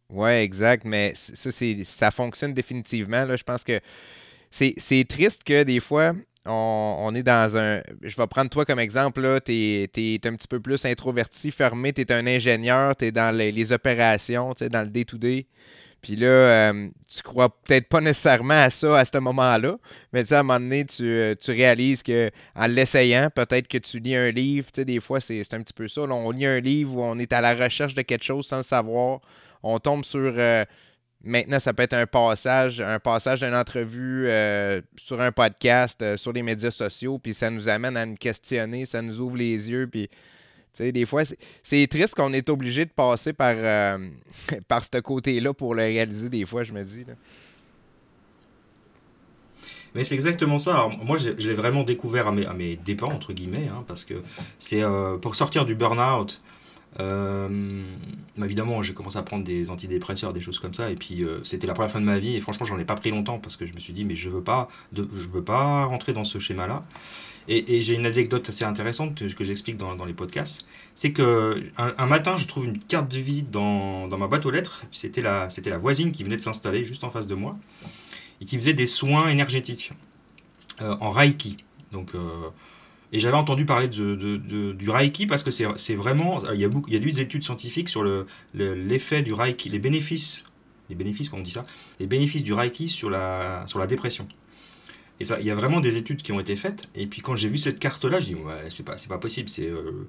[0.08, 1.50] Ouais, exact, mais ça,
[1.84, 3.26] ça fonctionne définitivement.
[3.26, 3.36] Là.
[3.36, 3.78] Je pense que
[4.50, 6.14] c'est triste que des fois,
[6.48, 7.82] on, est dans un.
[8.02, 9.40] Je vais prendre toi comme exemple.
[9.44, 11.92] Tu es, un petit peu plus introverti, fermé.
[11.92, 12.96] Tu es un ingénieur.
[12.96, 15.46] Tu es dans les, opérations, dans le day-to-day.
[16.00, 19.78] Puis là, euh, tu crois peut-être pas nécessairement à ça à ce moment-là.
[20.12, 24.30] Mais à un moment donné, tu, réalises que en l'essayant, peut-être que tu lis un
[24.30, 24.68] livre.
[24.76, 26.02] Des fois, c'est un petit peu ça.
[26.02, 28.62] on lit un livre où on est à la recherche de quelque chose sans le
[28.62, 29.20] savoir.
[29.62, 30.32] On tombe sur.
[30.36, 30.64] Euh,
[31.24, 36.16] Maintenant, ça peut être un passage, un passage d'une entrevue euh, sur un podcast, euh,
[36.16, 39.68] sur les médias sociaux, puis ça nous amène à nous questionner, ça nous ouvre les
[39.68, 40.08] yeux, puis
[40.78, 41.22] des fois,
[41.64, 43.98] c'est triste qu'on est obligé de passer par, euh,
[44.68, 47.04] par ce côté-là pour le réaliser des fois, je me dis.
[49.92, 50.74] Mais c'est exactement ça.
[50.74, 54.22] Alors, moi, je l'ai vraiment découvert à mes, mes dépens, entre guillemets, hein, parce que
[54.60, 54.82] c'est
[55.20, 56.40] pour sortir du burn-out,
[57.00, 57.48] euh,
[58.42, 61.66] évidemment, j'ai commencé à prendre des antidépresseurs, des choses comme ça, et puis euh, c'était
[61.66, 63.66] la première fois de ma vie, et franchement, j'en ai pas pris longtemps parce que
[63.66, 66.82] je me suis dit, mais je veux pas, je veux pas rentrer dans ce schéma-là.
[67.50, 70.66] Et, j'ai une anecdote assez intéressante que, j'explique dans, les podcasts.
[70.94, 74.84] C'est que un, matin, je trouve une carte de visite dans, ma boîte aux lettres.
[74.92, 77.56] C'était la, voisine qui venait de s'installer juste en face de moi
[78.42, 79.92] et qui faisait des soins énergétiques
[80.82, 81.56] euh, en Reiki.
[81.90, 82.12] Donc
[83.12, 86.40] et j'avais entendu parler de, du Reiki parce que c'est vraiment.
[86.52, 88.04] Il y, a il y a des études scientifiques sur
[88.54, 90.44] l'effet le, du Reiki, les bénéfices,
[90.90, 91.64] les bénéfices, comment on dit ça
[92.00, 94.28] Les bénéfices du Reiki sur la, sur la dépression.
[95.20, 96.88] Et ça, il y a vraiment des études qui ont été faites.
[96.94, 99.48] Et puis quand j'ai vu cette carte-là, je dis, ouais, c'est pas, pas possible.
[99.58, 100.06] Euh,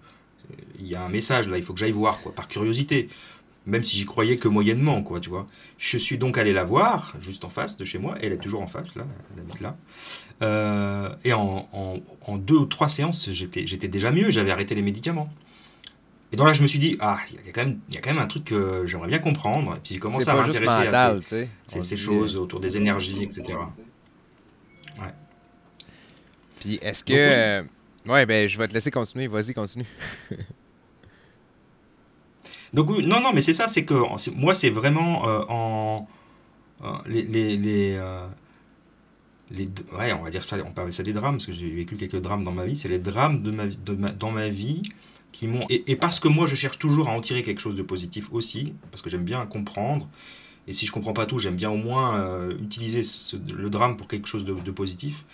[0.79, 3.09] il y a un message là, il faut que j'aille voir, quoi, par curiosité
[3.65, 5.47] même si j'y croyais que moyennement, quoi, tu vois.
[5.77, 8.61] Je suis donc allé la voir, juste en face de chez moi, elle est toujours
[8.61, 9.77] en face, là, elle habite là.
[10.41, 11.67] Euh, et en,
[12.37, 15.29] deux ou trois séances, j'étais déjà mieux, j'avais arrêté les médicaments.
[16.31, 18.01] Et donc là, je me suis dit, ah, il y, a quand même, y a
[18.01, 19.75] quand même un truc que j'aimerais bien comprendre.
[19.75, 21.17] Et puis j'ai commencé à m'intéresser à
[21.67, 23.57] ces, ces, choses autour des énergies, etc.
[24.99, 25.13] Ouais.
[26.59, 27.13] Puis est-ce que...
[27.15, 27.63] Euh,
[28.05, 29.87] ouais, ben je vais te laisser continuer, vas-y, continue.
[32.73, 33.95] Donc non, non, mais c'est ça, c'est que
[34.35, 36.07] moi, c'est vraiment euh, en
[36.83, 38.27] euh, les, les, les, euh,
[39.97, 42.21] ouais, on va dire ça, on parle ça des drames parce que j'ai vécu quelques
[42.21, 42.77] drames dans ma vie.
[42.77, 44.83] C'est les drames de ma, de dans ma vie
[45.31, 47.83] qui m'ont et, parce que moi, je cherche toujours à en tirer quelque chose de
[47.83, 50.07] positif aussi, parce que j'aime bien comprendre.
[50.67, 53.01] Et si je comprends pas tout, j'aime bien au moins utiliser
[53.47, 55.25] le drame pour quelque chose de, positif.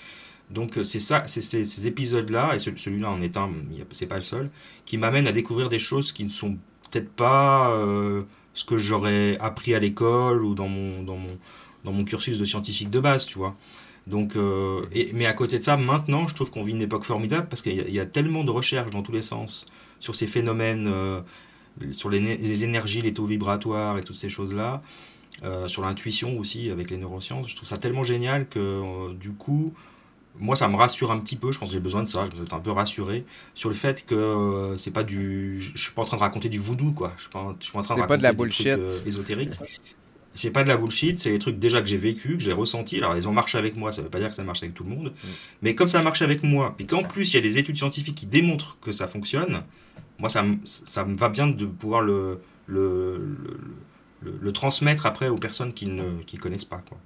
[0.49, 3.51] Donc c'est ça, c'est ces, épisodes-là, et celui-là en est un,
[3.91, 4.49] c'est pas le seul,
[4.85, 6.57] qui m'amènent à découvrir des choses qui ne sont
[6.95, 11.37] peut-être pas euh, ce que j'aurais appris à l'école ou dans mon, dans, mon,
[11.83, 13.55] dans mon cursus de scientifique de base, tu vois.
[14.07, 17.47] Donc, euh, mais à côté de ça, maintenant, je trouve qu'on vit une époque formidable
[17.49, 19.65] parce qu'il y, a tellement de recherches dans tous les sens
[19.99, 21.21] sur ces phénomènes, euh,
[21.91, 24.81] sur les, énergies, les taux vibratoires et toutes ces choses-là,
[25.67, 27.49] sur l'intuition aussi avec les neurosciences.
[27.49, 29.73] Je trouve ça tellement génial que du coup,
[30.39, 31.51] moi, ça me rassure un petit peu.
[31.51, 32.27] Je pense que j'ai besoin de ça.
[32.31, 35.61] Je me un peu rassuré sur le fait que c'est pas du.
[35.61, 37.13] Je suis pas en train de raconter du voodoo, quoi.
[37.17, 38.79] Je suis pas, je suis en train de raconter pas de la bullshit.
[39.05, 39.51] ésotérique
[40.35, 42.97] c'est pas de la bullshit, c'est des trucs déjà que j'ai vécu, que j'ai ressenti.
[42.97, 44.83] Alors, ils ont marché avec moi, ça veut pas dire que ça marche avec tout
[44.83, 45.07] le monde.
[45.07, 45.27] Mm.
[45.61, 48.15] Mais comme ça marche avec moi, puis qu'en plus, il y a des études scientifiques
[48.15, 49.63] qui démontrent que ça fonctionne,
[50.19, 53.37] moi, ça, ça me va bien de pouvoir le, le,
[54.21, 56.83] le, transmettre après aux personnes qui ne qui connaissent pas.
[56.87, 56.97] Quoi.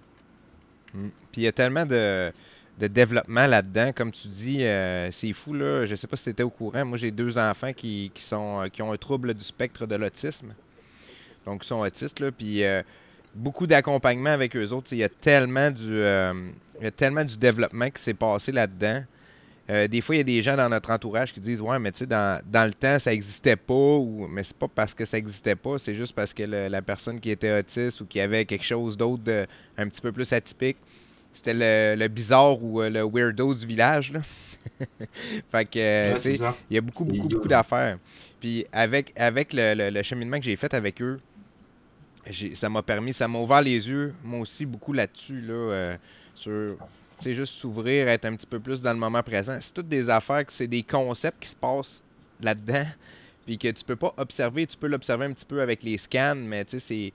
[0.96, 1.10] Mm.
[1.32, 2.32] Puis il y a tellement de,
[2.80, 3.92] de développement là-dedans.
[3.94, 5.54] Comme tu dis, euh, c'est fou.
[5.54, 5.86] Là.
[5.86, 6.86] Je sais pas si tu étais au courant.
[6.86, 10.54] Moi, j'ai deux enfants qui, sont, qui ont un trouble du spectre de l'autisme.
[11.46, 12.20] Donc, ils sont autistes.
[12.20, 12.64] Là, puis.
[12.64, 12.82] Euh,
[13.36, 14.88] beaucoup d'accompagnement avec eux autres.
[14.92, 16.34] Il y, a tellement du, euh,
[16.96, 19.04] tellement du développement qui s'est passé là-dedans.
[19.70, 21.92] Euh, des fois, il y a des gens dans notre entourage qui disent Ouais, mais
[21.92, 25.18] tu sais, dans, le temps, ça n'existait pas, ou mais c'est pas parce que ça
[25.18, 28.66] n'existait pas, c'est juste parce que la personne qui était autiste ou qui avait quelque
[28.66, 29.46] chose d'autre
[29.78, 30.78] un petit peu plus atypique,
[31.34, 34.12] c'était le, bizarre ou euh, le weirdo du village.
[34.12, 34.22] Là.
[35.52, 36.16] fait que,
[36.70, 37.98] il y a beaucoup, beaucoup, beaucoup d'affaires.
[38.40, 41.20] Puis avec, avec le cheminement que j'ai fait avec eux,
[42.56, 45.98] ça m'a permis, ça m'a ouvert les yeux, moi aussi, beaucoup là-dessus, là, euh,
[46.36, 46.78] sur,
[47.20, 49.58] c'est juste s'ouvrir, être un petit peu plus dans le moment présent.
[49.62, 52.04] C'est toutes des affaires, c'est des concepts qui se passent
[52.42, 52.86] là-dedans,
[53.46, 56.36] puis que tu peux pas observer, tu peux l'observer un petit peu avec les scans,
[56.36, 57.14] mais tu sais,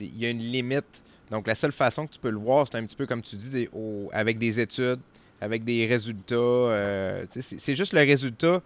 [0.00, 1.02] il y a une limite.
[1.30, 3.36] Donc, la seule façon que tu peux le voir, c'est un petit peu comme tu
[3.36, 3.68] dis,
[4.12, 5.00] avec des études,
[5.40, 6.34] avec des résultats.
[6.36, 8.62] Euh, c'est juste le résultat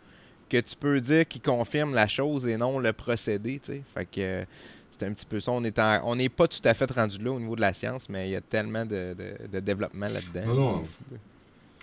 [0.48, 3.60] que tu peux dire qui confirme la chose et non le procédé.
[3.94, 4.44] Fait que
[4.90, 5.52] c'est un petit peu ça.
[5.52, 8.32] On n'est pas tout à fait rendu là au niveau de la science, mais il
[8.32, 9.14] y a tellement de,
[9.60, 10.54] développement là-dedans.
[10.54, 10.84] Non,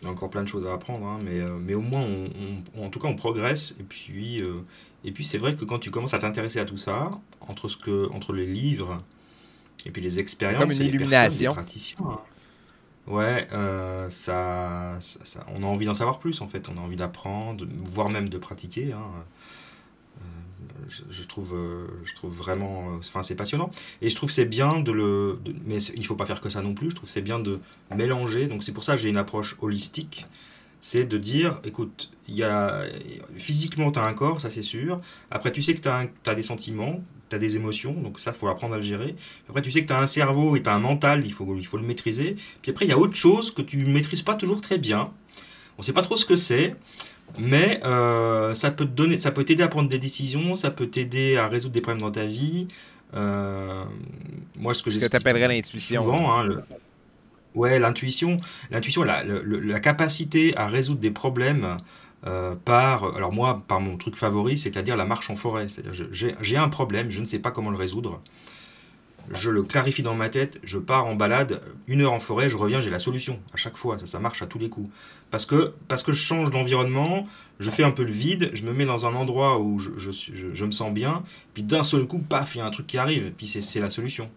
[0.01, 2.05] Il y a encore plein de choses à apprendre, hein, mais, euh, mais au moins,
[2.05, 3.75] on, en tout cas, on progresse.
[3.79, 4.61] Et puis, euh,
[5.03, 7.09] et puis c'est vrai que quand tu commences à t'intéresser à tout ça,
[7.41, 9.01] entre, ce que, entre les livres
[9.85, 11.55] et puis les expériences, comme une illumination.
[11.57, 12.19] Hein.
[13.07, 14.97] Ouais, euh, ça,
[15.55, 16.67] on a envie d'en savoir plus en fait.
[16.69, 18.91] On a envie d'apprendre, voire même de pratiquer.
[18.91, 19.01] Hein
[21.09, 23.71] je, trouve, euh, je trouve vraiment, euh, enfin c'est passionnant.
[24.01, 26.73] Et je trouve c'est bien de le, mais il faut pas faire que ça non
[26.73, 26.91] plus.
[26.91, 27.59] Je trouve c'est bien de
[27.95, 28.47] mélanger.
[28.47, 30.25] Donc c'est pour ça que j'ai une approche holistique.
[30.79, 32.83] C'est de dire, écoute, il y a,
[33.35, 35.01] physiquement tu as un corps, ça c'est sûr.
[35.31, 38.33] Après tu sais que tu as, as, des sentiments, tu as des émotions, donc ça
[38.33, 39.15] faut apprendre à le gérer.
[39.49, 41.55] Après tu sais que tu as un cerveau et tu as un mental, il faut,
[41.57, 42.35] il faut le maîtriser.
[42.61, 45.11] Puis après il y a autre chose que tu maîtrises pas toujours très bien.
[45.77, 46.75] On sait pas trop ce que c'est.
[47.37, 50.87] Mais euh, ça peut te donner, ça peut t'aider à prendre des décisions, ça peut
[50.87, 52.67] t'aider à résoudre des problèmes dans ta vie.
[53.13, 53.83] Euh,
[54.55, 54.99] moi, ce que j'ai.
[54.99, 56.03] Ce que t'appellerais l'intuition.
[56.03, 56.63] Souvent, hein,
[57.53, 58.39] ouais, l'intuition,
[58.71, 61.77] l'intuition, la, la, capacité à résoudre des problèmes
[62.27, 65.67] euh, par, alors moi, par mon truc favori, c'est-à-dire la marche en forêt.
[66.11, 68.21] J'ai un problème, je ne sais pas comment le résoudre
[69.33, 72.57] je le clarifie dans ma tête, je pars en balade, une heure en forêt, je
[72.57, 74.89] reviens, j'ai la solution à chaque fois, ça, ça marche à tous les coups.
[75.31, 77.27] Parce que, parce que je change d'environnement,
[77.59, 80.11] je fais un peu le vide, je me mets dans un endroit où je, je,
[80.53, 82.97] je, me sens bien, puis d'un seul coup, paf, il y a un truc qui
[82.97, 84.29] arrive, puis c'est la solution.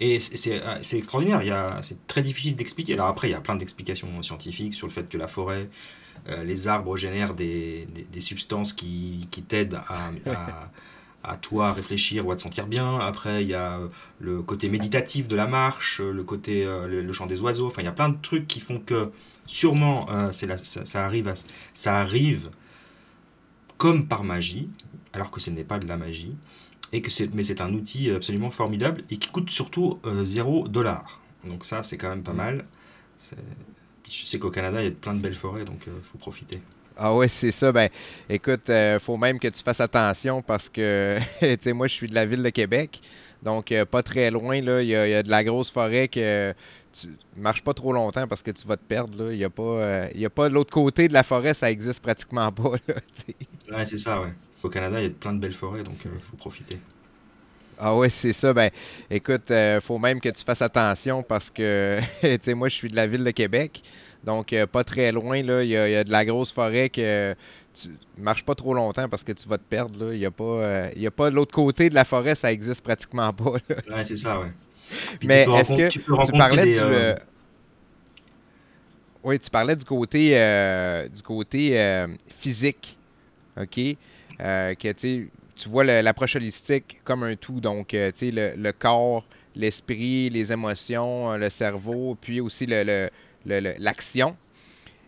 [0.00, 2.94] Et c'est extraordinaire, c'est très difficile d'expliquer.
[2.94, 5.68] Alors après, il y a plein d'explications scientifiques sur le fait que la forêt,
[6.28, 10.10] euh, les arbres génèrent des, des, substances qui, qui t'aident à
[11.22, 12.98] à toi à réfléchir ou à te sentir bien.
[12.98, 16.86] Après, il y a euh, le côté méditatif de la marche, euh, le côté euh,
[16.86, 17.66] le, chant des oiseaux.
[17.66, 19.10] Enfin, il y a plein de trucs qui font que
[19.46, 21.34] sûrement c'est ça, arrive
[21.74, 22.50] ça arrive
[23.78, 24.68] comme par magie,
[25.12, 26.36] alors que ce n'est pas de la magie.
[26.92, 31.20] Et que mais c'est un outil absolument formidable et qui coûte surtout 0 dollar.
[31.44, 32.36] Donc ça, c'est quand même pas mm.
[32.36, 32.64] mal.
[34.06, 36.60] Je sais qu'au Canada, il y a plein de belles forêts, donc il faut profiter.
[37.02, 37.72] Ah ouais, c'est ça.
[37.72, 37.88] Ben,
[38.28, 42.08] écoute, euh, faut même que tu fasses attention parce que, tu sais, moi, je suis
[42.08, 43.00] de la ville de Québec.
[43.42, 46.52] Donc, euh, pas très loin, là, il y, a de la grosse forêt que
[46.92, 49.32] tu marches pas trop longtemps parce que tu vas te perdre.
[49.32, 52.02] Il n'y a pas, euh, a pas de l'autre côté de la forêt, ça existe
[52.02, 52.72] pratiquement pas.
[52.86, 52.94] Là,
[53.78, 54.34] ouais, c'est ça, ouais.
[54.62, 56.78] Au Canada, il y a plein de belles forêts, donc il faut profiter.
[57.78, 58.52] Ah ouais, c'est ça.
[58.52, 58.70] Ben,
[59.10, 62.88] écoute, il faut même que tu fasses attention parce que, tu sais, moi, je suis
[62.88, 63.82] de la ville de Québec.
[64.22, 67.34] Donc, euh, pas très loin, là, il y, a, de la grosse forêt que
[67.72, 70.12] tu marches pas trop longtemps parce que tu vas te perdre.
[70.12, 72.82] Il n'y a pas, euh, a pas de l'autre côté de la forêt, ça existe
[72.82, 73.52] pratiquement pas.
[73.52, 74.52] Ouais, c'est ça, ouais.
[75.22, 76.00] Mais est-ce que tu,
[76.32, 76.78] parlais du.
[76.78, 77.14] Euh,
[79.22, 80.30] oui, tu parlais du côté,
[81.14, 82.98] du côté physique.
[83.58, 83.96] OK?
[84.40, 85.30] Que tu
[85.68, 87.60] vois l'approche holistique comme un tout.
[87.60, 89.24] Donc, tu sais, le, corps,
[89.54, 93.10] l'esprit, les émotions, le cerveau, puis aussi le
[93.46, 94.36] l'action.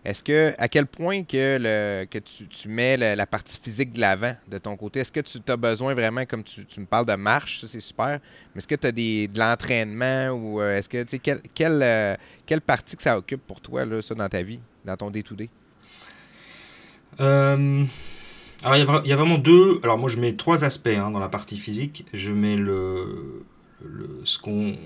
[0.04, 4.34] Est-ce que, à quel point que, le, que tu, mets la, partie physique de l'avant
[4.48, 4.98] de ton côté?
[4.98, 8.18] Est-ce que tu as besoin vraiment, comme tu, me parles de marche, ça c'est super,
[8.52, 11.40] mais est-ce que tu as des, de l'entraînement ou euh, est-ce que, tu sais, quelle,
[11.54, 12.16] quelle, euh,
[12.66, 15.48] partie que ça occupe pour toi, là, ça, dans ta vie, dans ton day-to-day?
[17.20, 17.84] Euh,
[18.64, 19.80] alors, il y, a, vraiment deux.
[19.82, 22.06] Alors, moi, je mets trois aspects hein, dans la partie physique.
[22.12, 23.42] Je mets le,
[24.24, 24.76] ce qu'on,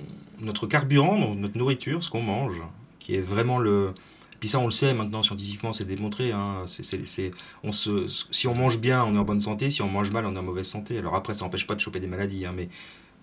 [0.41, 2.63] notre carburant, notre nourriture, ce qu'on mange,
[2.99, 3.93] qui est vraiment le,
[4.41, 6.33] puis ça, on le sait maintenant scientifiquement, c'est démontré.
[6.33, 6.65] Hein.
[7.65, 9.71] on se, si on mange bien, on est en bonne santé.
[9.71, 10.99] Si on mange mal, on est en mauvaise santé.
[10.99, 12.69] Alors après, ça n'empêche pas de choper des maladies, hein, mais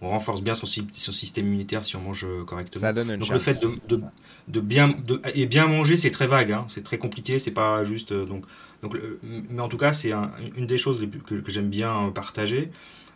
[0.02, 2.82] on renforce bien son, son, système immunitaire si on mange euh, correctement.
[2.82, 4.02] Ça donne une donc le fait de,
[4.48, 6.52] de, bien de, et bien manger, c'est très vague.
[6.52, 6.66] Hein.
[6.68, 7.40] C'est très compliqué.
[7.40, 8.46] C'est pas juste euh, donc
[8.82, 8.98] donc.
[9.24, 10.12] mais en tout cas, c'est
[10.58, 12.70] une des choses que, j'aime bien partager.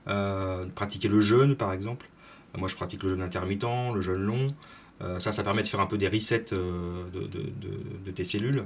[0.08, 2.08] Euh, pratiquer le jeûne, par exemple.
[2.58, 4.48] Moi, je pratique le jeûne intermittent, le jeûne long.
[5.02, 8.64] Euh, ça, ça permet de faire un peu des resets euh, de, tes cellules.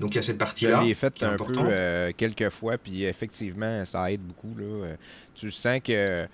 [0.00, 0.80] Donc il y a cette partie-là.
[0.80, 4.54] Je l'ai fait un peu euh, quelques fois, puis effectivement, ça aide beaucoup.
[4.58, 4.94] Là.
[5.34, 6.26] Tu sens que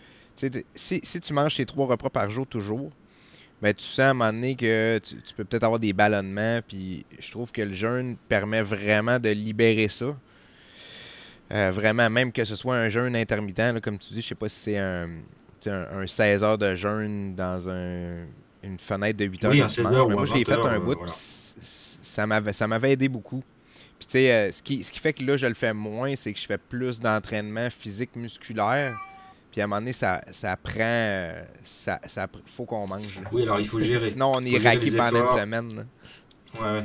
[0.74, 2.90] si, si, tu manges tes trois repas par jour toujours,
[3.60, 7.06] ben, tu sens à un moment donné que tu, peux peut-être avoir des ballonnements, puis
[7.18, 10.16] je trouve que le jeûne permet vraiment de libérer ça.
[11.50, 14.58] vraiment, même que ce soit un jeûne intermittent, comme tu dis, je sais pas si
[14.60, 15.08] c'est un,
[15.66, 18.26] un 16 heures de jeûne dans un
[18.62, 19.50] une fenêtre de 8 heures.
[19.50, 20.98] Oui, 16 heures, moi, je l'ai fait un bout.
[22.02, 23.42] Ça m'avait aidé beaucoup.
[23.98, 26.16] Puis, tu sais, euh, ce, qui, ce qui fait que là, je le fais moins,
[26.16, 28.96] c'est que je fais plus d'entraînement physique musculaire.
[29.52, 30.80] Puis à un moment donné, ça, ça prend.
[30.80, 33.20] Euh, ça, ça faut qu'on mange.
[33.30, 34.10] Oui, alors il faut gérer.
[34.10, 35.86] Sinon, on est raqué pendant une semaine.
[36.58, 36.84] Ouais, ouais.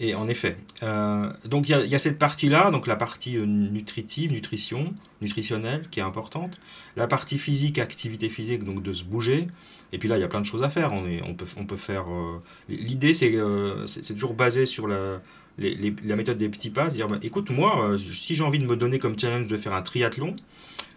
[0.00, 0.56] Et en effet.
[0.82, 6.00] Euh, donc il y, y, a cette partie-là, donc la partie nutritive, nutrition, nutritionnelle, qui
[6.00, 6.60] est importante.
[6.96, 9.46] La partie physique, activité physique, donc de se bouger.
[9.94, 10.92] Et puis là, il y a plein de choses à faire.
[10.92, 12.10] On, est, on, peut, on peut faire.
[12.10, 15.20] Euh, l'idée, euh, c'est c'est toujours basé sur la,
[15.56, 16.88] la méthode des petits pas.
[16.88, 19.72] Dire, bah, écoute, moi, euh, si j'ai envie de me donner comme challenge de faire
[19.72, 20.34] un triathlon,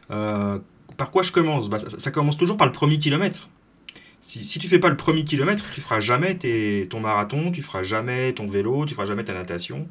[0.10, 3.50] par quoi je commence bah, ça, commence toujours par le premier kilomètre.
[4.20, 7.62] Si, si tu fais pas le premier kilomètre, tu feras jamais tes, ton marathon, tu
[7.62, 9.88] feras jamais ton vélo, tu feras jamais ta natation.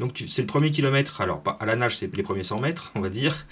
[0.00, 1.20] Donc c'est le premier kilomètre.
[1.20, 3.46] Alors à la nage, c'est les premiers 100 mètres, on va dire.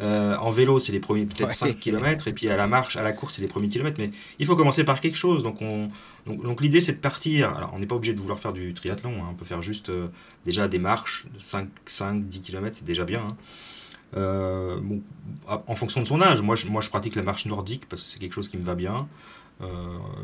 [0.00, 2.28] Euh, en vélo, c'est les premiers peut-être 5 km.
[2.28, 3.96] Et puis à la marche, à la course, c'est les premiers kilomètres.
[3.98, 5.42] Mais il faut commencer par quelque chose.
[5.42, 5.88] Donc, on,
[6.26, 7.54] donc, l'idée, c'est de partir.
[7.56, 9.22] Alors on n'est pas obligé de vouloir faire du triathlon.
[9.22, 9.28] Hein.
[9.30, 10.08] On peut faire juste euh,
[10.44, 13.20] déjà des marches, 5, 5 10 km, c'est déjà bien.
[13.20, 13.36] Hein.
[14.16, 15.02] Euh, bon,
[15.46, 18.08] en fonction de son âge, moi je, moi je pratique la marche nordique parce que
[18.10, 19.08] c'est quelque chose qui me va bien.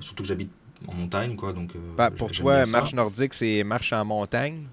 [0.00, 0.50] surtout que j'habite
[0.86, 1.36] en montagne.
[1.36, 4.64] Quoi, donc, bah, pour toi, marche nordique, c'est marche en montagne?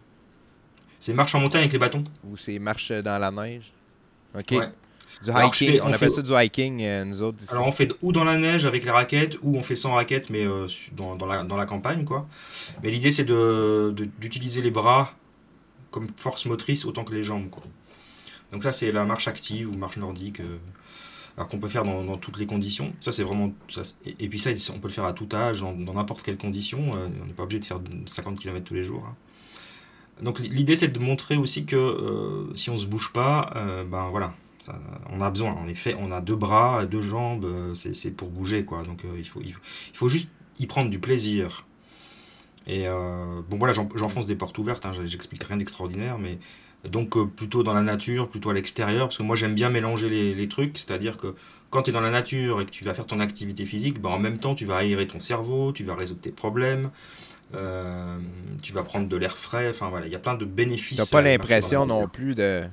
[0.99, 2.05] C'est marche en montagne avec les bâtons.
[2.23, 3.73] Ou c'est marche dans la neige?
[4.33, 4.53] Ok.
[5.23, 7.37] Du hiking, on, appelle ça du hiking, euh, nous autres.
[7.49, 10.29] Alors on fait ou dans la neige avec les raquettes, ou on fait sans raquettes,
[10.29, 12.27] mais euh, dans, dans, la, dans, la, campagne, quoi.
[12.81, 15.13] Mais l'idée, c'est d'utiliser de, les bras
[15.91, 17.63] comme force motrice autant que les jambes, quoi.
[18.53, 20.57] Donc ça, c'est la marche active ou marche nordique, euh,
[21.35, 22.93] alors qu'on peut faire dans, toutes les conditions.
[23.01, 23.51] Ça, c'est vraiment...
[24.05, 26.91] Et, puis ça, on peut le faire à tout âge, dans n'importe quelle condition.
[26.91, 29.05] on n'est pas obligé de faire 50 km tous les jours.
[29.05, 29.15] Hein.
[30.21, 33.51] Donc l'idée, c'est de montrer aussi que si on se bouge pas,
[33.89, 34.35] ben voilà,
[35.09, 38.65] on a besoin, en effet, on a deux bras, deux jambes, euh, c'est pour bouger,
[38.65, 38.83] quoi.
[38.83, 39.53] Donc euh, il, faut, il,
[39.93, 41.65] faut, juste y prendre du plaisir.
[42.65, 46.37] Et euh, bon, voilà, j'enfonce des portes ouvertes, hein, j'explique rien d'extraordinaire, mais
[46.89, 50.47] donc plutôt dans la nature, plutôt à l'extérieur, parce que moi j'aime bien mélanger les,
[50.47, 51.35] trucs, c'est-à-dire que
[51.69, 54.09] quand tu es dans la nature et que tu vas faire ton activité physique, ben,
[54.09, 56.89] en même temps tu vas aérer ton cerveau, tu vas résoudre tes problèmes.
[58.61, 60.97] tu vas prendre de l'air frais, enfin voilà, il y a plein de bénéfices.
[60.97, 62.63] T'as pas l'impression non plus de,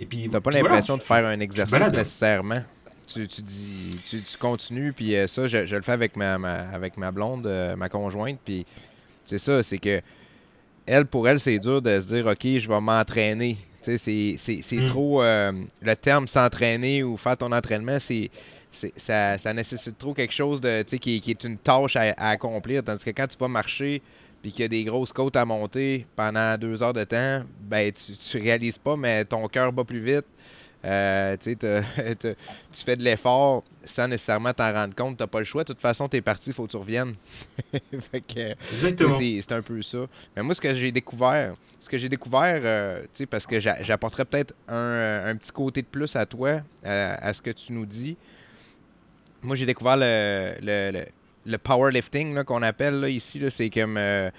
[0.00, 2.62] et puis, t'as pas l'impression de faire un exercice nécessairement.
[3.06, 7.10] Tu, tu, dis, tu, continues, puis euh, ça, je, le fais avec ma, avec ma
[7.10, 8.64] blonde, euh, ma conjointe, puis
[9.26, 10.00] c'est ça, c'est que
[10.86, 13.58] elle, pour elle, c'est dur de se dire, OK, je vais m'entraîner.
[13.82, 14.84] Tu sais, c'est mm.
[14.84, 15.22] trop.
[15.22, 18.30] Euh, le terme s'entraîner ou faire ton entraînement, c'est.
[18.96, 22.84] Ça, ça, nécessite trop quelque chose de, qui, qui est une tâche à, à, accomplir.
[22.84, 24.00] Tandis que quand tu vas marcher,
[24.40, 27.90] puis qu'il y a des grosses côtes à monter pendant deux heures de temps, ben
[27.92, 30.24] tu, tu réalises pas, mais ton cœur bat plus vite.
[30.84, 35.16] Euh, tu fais de l'effort sans nécessairement t'en rendre compte.
[35.16, 35.62] Tu n'as pas le choix.
[35.62, 37.14] De toute façon, tu es parti, il faut que tu reviennes.
[38.72, 39.18] Exactement.
[39.18, 40.06] C'est un peu ça.
[40.36, 44.54] Mais moi, ce que j'ai découvert, ce que j'ai découvert, euh, parce que j'apporterais peut-être
[44.68, 48.16] un, un, petit côté de plus à toi, à ce que tu nous dis.
[49.42, 51.06] Moi, j'ai découvert le,
[51.46, 54.30] le powerlifting qu'on appelle là, ici, c'est comme euh,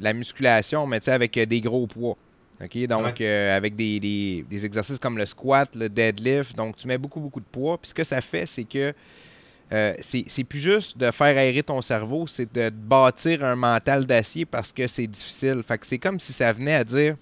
[0.00, 2.16] la musculation, mais avec euh, des gros poids.
[2.62, 2.86] OK?
[2.86, 6.54] Donc, euh, avec des, exercices comme le squat, le deadlift.
[6.56, 7.78] Donc, tu mets beaucoup, beaucoup de poids.
[7.78, 8.92] Puis ce que ça fait, c'est que
[9.72, 14.44] euh, c'est plus juste de faire aérer ton cerveau, c'est de bâtir un mental d'acier
[14.44, 15.62] parce que c'est difficile.
[15.66, 17.16] Fait que c'est comme si ça venait à dire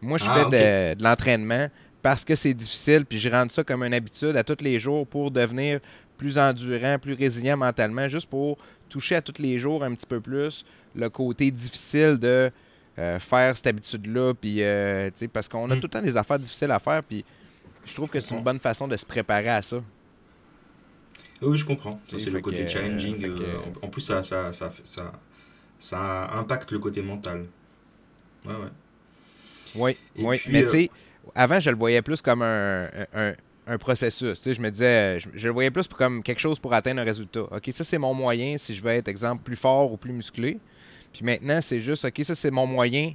[0.00, 1.68] moi, je Ah, fais de, de l'entraînement
[2.02, 5.06] parce que c'est difficile, puis je rends ça comme une habitude à tous les jours
[5.06, 5.80] pour devenir
[6.16, 8.56] plus endurant, plus résilient mentalement, juste pour
[8.88, 10.64] toucher à tous les jours un petit peu plus
[10.94, 12.50] le côté difficile de
[12.98, 15.80] euh, faire cette habitude-là, puis euh, parce qu'on a Mm.
[15.80, 17.24] tout le temps des affaires difficiles à faire, puis
[17.84, 19.82] je trouve que c'est une bonne façon de se préparer à ça.
[21.42, 21.98] Oui, je comprends.
[22.08, 23.18] Ça, c'est le côté que, challenging.
[23.18, 25.12] que- euh, en, plus, ça, ça, ça, ça,
[25.78, 27.46] ça impacte le côté mental.
[28.44, 28.68] Ouais, ouais.
[29.74, 30.38] Oui, Et oui.
[30.38, 30.90] puis, Mais euh, tu sais,
[31.34, 33.32] avant, je le voyais plus comme un, un,
[33.66, 34.42] un processus.
[34.44, 37.42] Je me disais, je, je le voyais plus comme quelque chose pour atteindre un résultat.
[37.50, 40.58] OK, ça, c'est mon moyen si je veux être, exemple, plus fort ou plus musclé.
[41.12, 43.12] Puis maintenant, c'est juste, OK, ça, c'est mon moyen,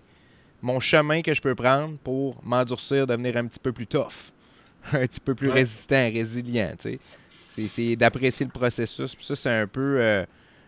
[0.62, 4.32] mon chemin que je peux prendre pour m'endurcir, devenir un petit peu plus tough,
[4.94, 5.54] un petit peu plus Ouais.
[5.56, 7.00] résistant, résilient, tu
[7.58, 7.68] sais.
[7.70, 9.16] C'est- d'apprécier le processus.
[9.16, 9.98] Puis ça, c'est un peu...
[10.02, 10.26] euh,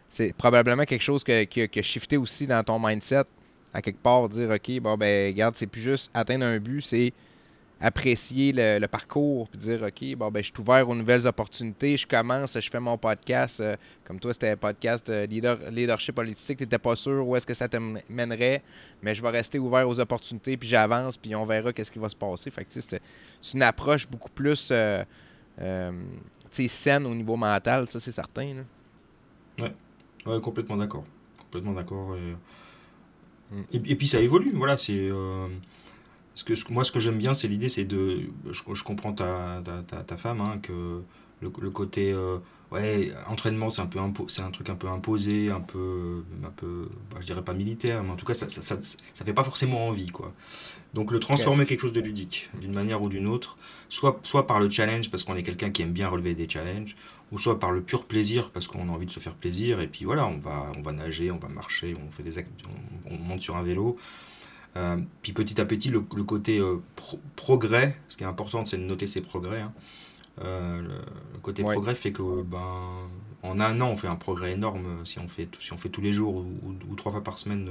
[0.09, 3.23] c'est probablement quelque chose que, qui a- qui a shifté aussi dans ton mindset
[3.73, 7.11] à quelque part dire ok bon ben regarde c'est plus juste atteindre un but c'est
[7.80, 11.95] apprécier le, le parcours puis dire ok bon ben je suis ouvert aux nouvelles opportunités
[11.95, 16.15] je commence je fais mon podcast euh, comme toi c'était un podcast euh, leader, leadership
[16.15, 17.78] politique t'étais pas sûr où est-ce que ça te
[18.09, 18.63] mènerait
[19.01, 22.09] mais je vais rester ouvert aux opportunités puis j'avance puis on verra qu'est-ce qui va
[22.09, 23.01] se passer fait que tu c'est
[23.53, 25.03] une approche beaucoup plus euh,
[26.49, 28.63] tu saine au niveau mental ça c'est certain là.
[30.28, 31.05] Ouais, complètement d'accord.
[31.38, 32.15] Complètement d'accord.
[32.15, 32.36] Et...
[33.55, 33.63] Mm.
[33.71, 34.75] Et, et puis ça évolue, voilà.
[34.78, 35.09] C'est
[36.38, 38.29] ce que, ce moi ce que j'aime bien, c'est l'idée, c'est de.
[38.51, 41.01] Je, je comprends ta, ta, ta, ta femme, hein, que
[41.41, 42.38] le, le côté euh,
[42.71, 46.89] ouais, entraînement, c'est un peu c'est un truc un peu imposé, un peu, un peu,
[47.09, 48.77] bah, je dirais pas militaire, mais en tout cas ça, ça, ça,
[49.15, 50.31] ça fait pas forcément envie, quoi.
[50.93, 53.57] Donc le transformer quelque chose de ludique, d'une manière ou d'une autre,
[53.89, 56.95] soit, soit par le challenge parce qu'on est quelqu'un qui aime bien relever des challenges,
[57.31, 59.88] ou soit par le pur plaisir parce qu'on a envie de se faire plaisir et
[59.88, 62.45] puis voilà on va on va nager on va marcher on fait des
[63.09, 63.97] on monte sur un vélo
[64.76, 68.63] Euh, puis petit à petit le, le côté euh, pro- progrès ce qui est important
[68.65, 69.74] c'est de noter ses progrès hein.
[70.43, 70.88] Euh, le,
[71.34, 71.74] le côté Ouais.
[71.74, 72.59] progrès fait que ben
[73.41, 76.01] en un an on fait un progrès énorme si on fait si on fait tous
[76.01, 77.68] les jours ou, ou- ou trois fois par semaine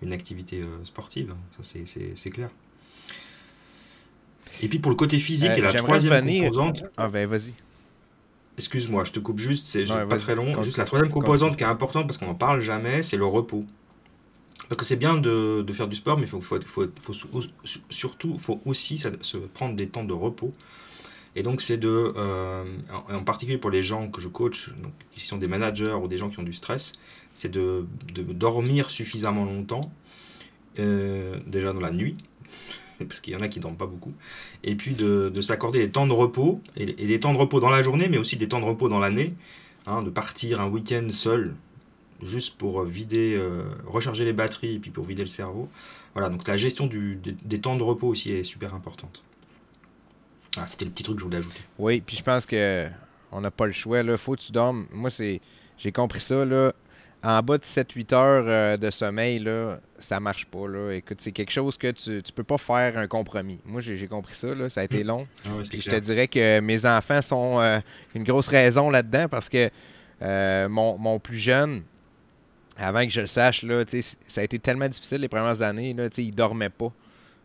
[0.00, 2.48] une activité sportive ça c'est- clair
[4.62, 7.52] et puis pour le côté physique et la troisième composante ah ben vas-y
[8.58, 10.62] Excuse-moi, je te coupe juste, c'est pas très long.
[10.62, 13.66] Juste la troisième composante qui est importante parce qu'on n'en parle jamais, c'est le repos.
[14.68, 17.12] Parce que c'est bien de, faire du sport, mais il faut, faut, faut,
[18.38, 20.52] faut aussi se prendre des temps de repos.
[21.36, 22.64] Et donc c'est de, euh,
[23.10, 24.70] en, particulier pour les gens que je coach,
[25.12, 26.94] qui sont des managers ou des gens qui ont du stress,
[27.34, 29.92] c'est de, dormir suffisamment longtemps,
[30.78, 32.16] euh, déjà dans la nuit,
[32.98, 34.14] parce qu'il y en a qui dorment pas beaucoup,
[34.64, 37.60] et puis de, de s'accorder des temps de repos, et, et des temps de repos
[37.60, 39.34] dans la journée, mais aussi des temps de repos dans l'année,
[39.86, 41.54] hein, de partir un week-end seul,
[42.22, 45.68] juste pour vider, euh, recharger les batteries, et puis pour vider le cerveau.
[46.14, 49.22] Voilà, donc la gestion du, des, des temps de repos aussi est super importante.
[50.56, 51.60] Ah, C'était le petit truc que je voulais ajouter.
[51.78, 52.88] Oui, puis je pense que
[53.32, 54.02] on n'a pas le choix.
[54.02, 54.16] Là.
[54.16, 54.86] Faut que tu dormes.
[54.92, 55.40] Moi, c'est.
[55.78, 56.44] J'ai compris ça.
[56.44, 56.72] Là.
[57.22, 60.68] En bas de 7-8 heures euh, de sommeil, là, ça marche pas.
[60.68, 60.92] Là.
[60.92, 63.60] Écoute, c'est quelque chose que tu, tu peux pas faire un compromis.
[63.64, 64.54] Moi, j'ai compris ça.
[64.54, 64.68] Là.
[64.68, 65.26] Ça a été long.
[65.44, 67.80] Ah ouais, je te dirais que mes enfants sont euh,
[68.14, 69.70] une grosse raison là-dedans parce que
[70.22, 71.82] euh, mon, mon plus jeune,
[72.78, 73.84] avant que je le sache, là,
[74.26, 75.94] ça a été tellement difficile les premières années.
[75.94, 76.92] Là, il dormait pas.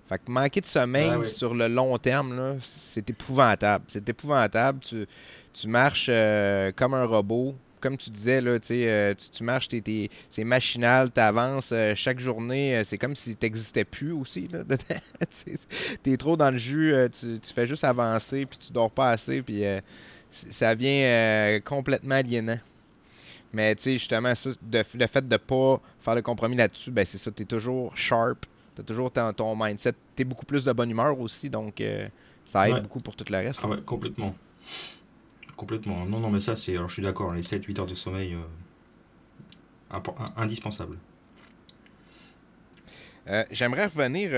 [0.09, 3.85] Fait que manquer de sommeil Ah sur le long terme, c'est épouvantable.
[3.87, 4.79] C'est épouvantable.
[4.81, 5.07] Tu,
[5.53, 7.55] tu marches euh, comme un robot.
[7.79, 9.69] Comme tu disais, là, tu, euh, tu, tu marches,
[10.29, 12.75] c'est machinal, tu avances chaque journée.
[12.75, 14.47] euh, c'est comme si tu n'existais plus aussi.
[16.03, 18.91] Tu es trop dans le jus, euh, tu, tu fais juste avancer, puis tu dors
[18.91, 19.79] pas assez, puis euh,
[20.29, 22.59] ça vient euh, complètement aliénant.
[23.53, 27.05] Mais tu sais, justement, ça, de- le fait de pas faire le compromis là-dessus, ben
[27.05, 28.45] c'est ça, tu es toujours sharp,
[28.75, 31.81] tu as toujours ton, ton mindset, tu es beaucoup plus de bonne humeur aussi, donc
[31.81, 32.07] euh,
[32.45, 32.81] ça aide Ouais.
[32.81, 33.59] beaucoup pour tout le reste.
[33.63, 34.33] Ah ouais, complètement.
[35.57, 36.05] Complètement.
[36.05, 36.75] Non, non, mais ça, c'est.
[36.75, 40.97] Alors, je suis d'accord, les 7-8 heures de sommeil, euh, impo- indispensable.
[43.27, 44.31] Euh, J'aimerais revenir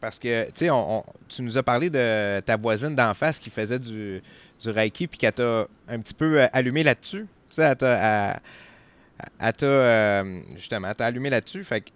[0.00, 3.50] parce que tu on- on- tu nous as parlé de ta voisine d'en face qui
[3.50, 4.22] faisait du,
[4.60, 7.26] du Reiki puis qu'elle t'a un petit peu allumé là-dessus.
[7.54, 7.74] Tu sais,
[9.38, 11.64] elle euh, justement, elle t'a allumé là-dessus.
[11.64, 11.90] Fait que,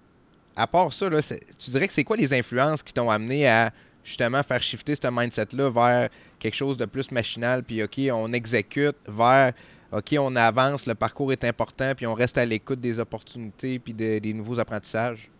[0.56, 3.72] à part ça, là, tu dirais que c'est quoi les influences qui t'ont amené à
[4.04, 8.96] justement faire shifter ce mindset-là vers quelque chose de plus machinal, puis OK, on exécute
[9.06, 9.52] vers
[9.90, 13.94] OK, on avance, le parcours est important, puis on reste à l'écoute des opportunités puis
[13.94, 15.30] de- des nouveaux apprentissages?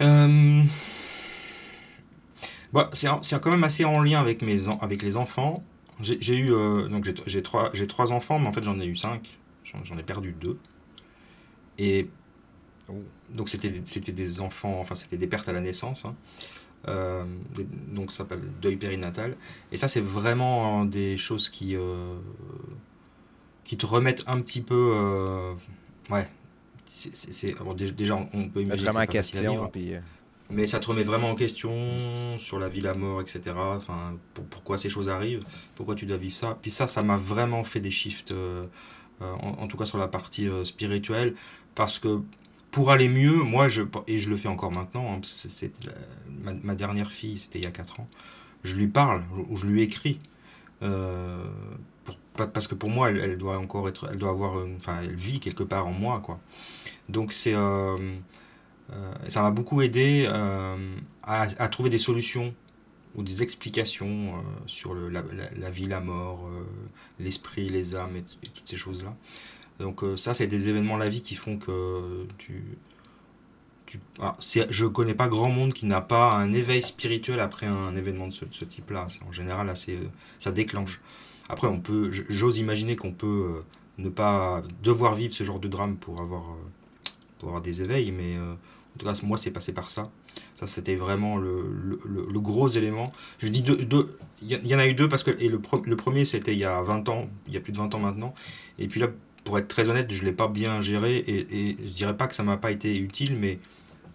[0.00, 0.62] Euh,
[2.72, 5.62] bah, c'est quand même assez en lien avec, mes avec les enfants.
[6.00, 8.96] J'ai eu euh, donc j'ai trois j'ai trois enfants, mais en fait j'en ai eu
[8.96, 9.38] cinq.
[9.64, 10.58] J'en ai perdu deux.
[11.76, 12.08] Et
[12.88, 12.94] oh.
[13.30, 16.04] donc c'était c'était des enfants, enfin c'était des pertes à la naissance.
[16.04, 16.14] Hein.
[16.86, 17.24] Euh,
[17.88, 19.36] donc ça s'appelle deuil périnatal.
[19.72, 22.16] Et ça c'est vraiment des choses qui euh,
[23.64, 25.54] qui te remettent un petit peu
[26.10, 26.28] ouais.
[26.86, 27.54] C'est
[27.94, 29.94] déjà on peut imaginer vraiment question puis
[30.50, 33.54] mais ça te remet vraiment en question sur la vie, la mort, etc.
[33.56, 34.16] Enfin,
[34.50, 35.44] pourquoi ces choses arrivent,
[35.74, 36.58] pourquoi tu dois vivre ça.
[36.60, 38.66] Puis ça, ça m'a vraiment fait des shifts, euh,
[39.20, 41.34] euh, en, tout cas sur la partie euh, spirituelle,
[41.74, 42.20] parce que
[42.70, 43.68] pour aller mieux, moi,
[44.06, 45.72] et je le fais encore maintenant, hein, c'est,
[46.42, 48.06] ma, dernière fille, c'était il y a 4 ans,
[48.64, 50.18] je lui parle, ou je lui écris.
[52.36, 55.62] parce que pour moi, elle, doit encore être, elle doit avoir, enfin, elle vit quelque
[55.62, 56.40] part en moi, quoi.
[57.08, 57.54] Donc c'est
[59.28, 62.54] ça m'a beaucoup aidé euh, à, trouver des solutions
[63.14, 66.50] ou des explications euh, sur la, vie, la mort,
[67.18, 69.14] l'esprit, les âmes et, toutes ces choses-là.
[69.78, 72.64] Donc ça, c'est des événements de la vie qui font que tu...
[74.20, 78.26] ah, je connais pas grand monde qui n'a pas un éveil spirituel après un événement
[78.28, 79.06] de ce, type-là.
[79.28, 79.98] En général, assez,
[80.40, 81.00] ça déclenche.
[81.48, 83.62] Après, on peut, j'ose imaginer qu'on peut
[83.98, 86.56] ne pas devoir vivre ce genre de drame pour avoir,
[87.38, 88.34] pour avoir des éveils, mais
[88.98, 90.10] en tout cas, moi, c'est passé par ça.
[90.56, 91.62] Ça, c'était vraiment le,
[92.04, 93.10] le, gros élément.
[93.38, 96.24] Je dis deux, il y, en a eu deux parce que et le, le premier,
[96.24, 98.34] c'était il y a 20 ans, il y a plus de 20 ans maintenant.
[98.78, 99.08] Et puis là,
[99.44, 102.26] pour être très honnête, je ne l'ai pas bien géré et, et je dirais pas
[102.26, 103.60] que ça m'a pas été utile, mais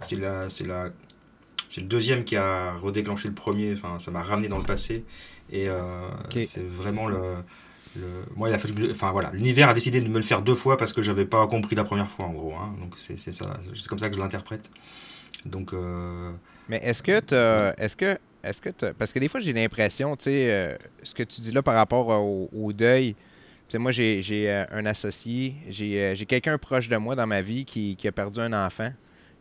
[0.01, 0.89] c'est la, c'est la,
[1.69, 3.71] c'est le deuxième qui a redéclenché le premier.
[3.73, 5.05] Enfin, ça m'a ramené dans le passé
[5.49, 6.09] et euh,
[6.43, 7.35] c'est vraiment le
[8.35, 8.57] moi, il a
[8.91, 11.45] enfin voilà, l'univers a décidé de me le faire deux fois parce que j'avais pas
[11.47, 12.53] compris la première fois en gros.
[12.53, 12.75] Hein.
[12.79, 14.69] donc c'est ça, c'est comme ça que je l'interprète.
[15.45, 15.73] Donc.
[15.73, 16.31] Euh,
[16.69, 17.11] Mais est-ce que
[17.77, 21.23] est-ce que est-ce que parce que des fois j'ai l'impression, tu sais, euh, ce que
[21.23, 23.13] tu dis là par rapport au, deuil.
[23.13, 27.65] Tu sais, moi j'ai euh, un associé, j'ai quelqu'un proche de moi dans ma vie
[27.65, 28.91] qui, qui a perdu un enfant,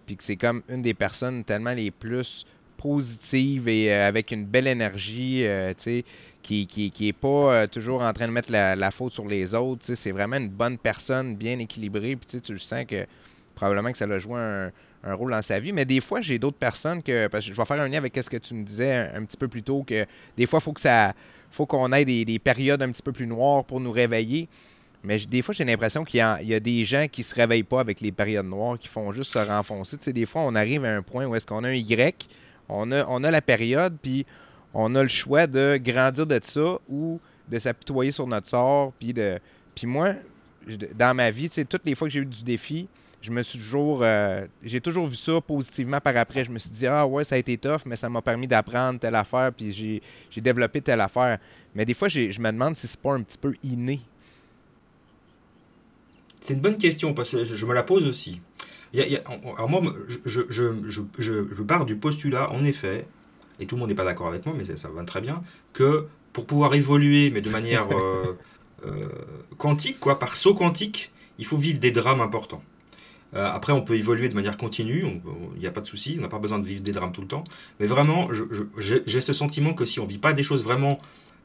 [0.07, 2.47] puis que c'est comme une des personnes tellement les plus
[2.83, 5.45] positives et avec une belle énergie,
[5.77, 6.05] tu sais
[6.43, 9.95] qui, qui, est pas euh, toujours en train de mettre la, faute sur les autres.
[9.95, 12.17] C'est vraiment une bonne personne, bien équilibrée.
[12.17, 13.07] Puis tu sens que
[13.55, 14.71] probablement que ça a joué un,
[15.15, 15.73] rôle dans sa vie.
[15.73, 17.29] Mais des fois, j'ai d'autres personnes que.
[17.29, 19.37] Parce que je vais faire un lien avec ce que tu me disais un, petit
[19.37, 20.05] peu plus tôt, que
[20.37, 21.15] des fois, il faut que ça.
[21.51, 24.49] faut qu'on ait des, périodes un petit peu plus noires pour nous réveiller.
[25.05, 27.81] Mais des fois, j'ai l'impression qu'il y, y, a des gens qui se réveillent pas
[27.81, 29.99] avec les périodes noires, qui font juste se renfoncer.
[29.99, 32.29] Tu sais, des fois, on arrive à un point où est-ce qu'on a un Y,
[32.69, 34.27] on a, la période, puis
[34.75, 38.93] on a le choix de grandir de ça ou de s'apitoyer sur notre sort.
[38.99, 39.39] Puis, de...
[39.75, 40.15] puis moi,
[40.95, 42.89] dans ma vie, toutes les fois que j'ai eu du défi,
[43.23, 44.01] je me suis toujours.
[44.03, 46.45] Euh, j'ai toujours vu ça positivement par après.
[46.45, 48.99] Je me suis dit, ah ouais, ça a été tough, mais ça m'a permis d'apprendre
[48.99, 49.73] telle affaire, puis
[50.31, 51.39] j'ai développé telle affaire.
[51.75, 54.01] Mais des fois, je me demande si c'est pas un petit peu inné.
[56.41, 58.41] C'est une bonne question, parce que je me la pose aussi.
[59.01, 59.83] Alors moi,
[60.27, 63.07] je, je, pars du postulat, en effet,
[63.61, 66.07] et tout le monde n'est pas d'accord avec moi, mais ça, va très bien, que
[66.33, 68.37] pour pouvoir évoluer, mais de manière euh,
[68.87, 69.09] euh,
[69.59, 72.63] quantique, quoi, par saut quantique, il faut vivre des drames importants.
[73.35, 75.05] Euh, après, on peut évoluer de manière continue,
[75.55, 77.23] il n'y a pas de souci, on n'a pas besoin de vivre des drames tout
[77.23, 77.45] le temps.
[77.81, 78.29] Mais vraiment,
[78.77, 80.99] j'ai ce sentiment que si on ne vit pas des choses vraiment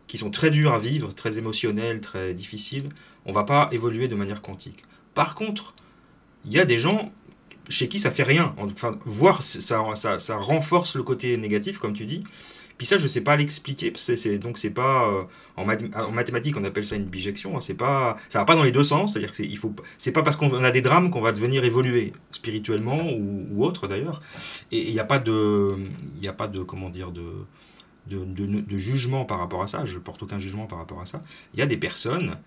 [0.07, 2.89] qui sont très dures à vivre, très émotionnelles, très difficiles,
[3.25, 4.83] on ne va pas évoluer de manière quantique.
[5.13, 5.73] Par contre,
[6.45, 7.11] il y a des gens
[7.69, 8.53] chez qui ça fait rien.
[8.57, 12.23] Enfin, voir, ça, ça, ça, renforce le côté négatif, comme tu dis.
[12.77, 13.91] Puis ça, je sais pas l'expliquer,
[14.37, 15.23] donc c'est pas euh,
[15.55, 15.65] en,
[16.11, 17.57] mathématiques on appelle ça une bijection.
[17.57, 19.13] Hein, c'est pas, ça va pas dans les deux sens.
[19.13, 23.87] C'est-à-dire que pas parce qu'on a des drames qu'on va devenir évoluer spirituellement ou, autre
[23.87, 24.21] d'ailleurs.
[24.71, 25.75] Et il n'y a pas de,
[26.21, 27.23] il a pas de comment dire de
[28.07, 29.83] de, de, jugement par rapport à ça.
[29.83, 31.23] Je porte aucun jugement par rapport à ça.
[31.53, 32.37] Il y a des personnes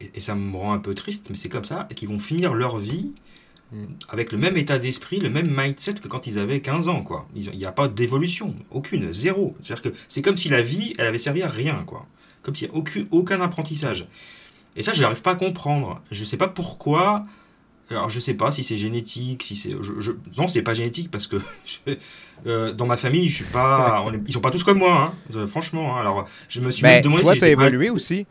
[0.00, 2.78] et, ça me rend un peu triste, mais c'est comme ça, qui vont finir leur
[2.78, 3.12] vie.
[4.08, 7.28] Avec le même état d'esprit, le même mindset que quand ils avaient 15 ans, quoi.
[7.34, 9.56] Il n'y a pas d'évolution, aucune, zéro.
[9.60, 12.06] C'est-à-dire que c'est comme si la vie, elle avait servi à rien, quoi.
[12.42, 14.06] Comme s'il n'y a aucun, aucun apprentissage.
[14.76, 16.02] Et ça, je n'arrive pas à comprendre.
[16.10, 17.24] Je ne sais pas pourquoi.
[17.90, 19.72] Alors, je ne sais pas si c'est génétique, si c'est.
[19.80, 20.12] Je, je...
[20.36, 21.36] Non, c'est pas génétique parce que
[22.46, 24.04] euh, dans ma famille, je suis pas.
[24.26, 25.46] Ils sont pas tous comme moi, hein.
[25.46, 25.96] franchement.
[25.96, 26.00] Hein.
[26.00, 28.26] Alors, je me suis ben, demandé toi, tu as évolué aussi.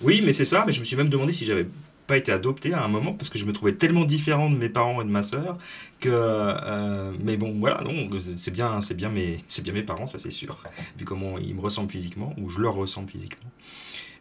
[0.00, 0.64] Oui, mais c'est ça.
[0.66, 1.66] Mais je me suis même demandé si j'avais
[2.06, 4.68] pas été adopté à un moment parce que je me trouvais tellement différent de mes
[4.68, 5.58] parents et de ma sœur
[6.00, 10.06] que euh, mais bon voilà non c'est bien c'est bien mes c'est bien mes parents
[10.06, 10.56] ça c'est sûr
[10.98, 13.50] vu comment ils me ressemblent physiquement ou je leur ressemble physiquement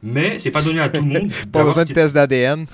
[0.01, 2.65] mais c'est pas donné à tout le monde pas besoin de test d'ADN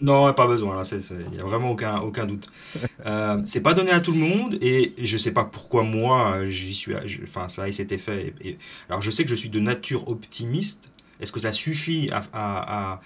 [0.00, 0.82] Non, pas besoin.
[0.82, 2.50] Il n'y a vraiment aucun, aucun doute.
[3.06, 6.74] Euh, c'est pas donné à tout le monde et je sais pas pourquoi moi j'y
[6.74, 6.94] suis.
[7.22, 8.34] enfin, ça a cet effet.
[8.44, 8.58] Et,
[8.90, 10.90] alors, je sais que je suis de nature optimiste.
[11.18, 13.00] Est-ce que ça suffit à, à,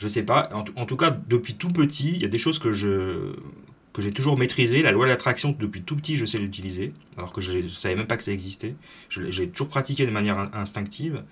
[0.00, 0.48] je sais pas.
[0.52, 3.32] En, tout cas, depuis tout petit, il y a des choses que je
[3.92, 4.82] que j'ai toujours maîtrisées.
[4.82, 7.96] La loi de l'attraction, depuis tout petit, je sais l'utiliser, alors que je ne savais
[7.96, 8.74] même pas que ça existait.
[9.08, 11.24] J'ai toujours pratiqué de manière instinctive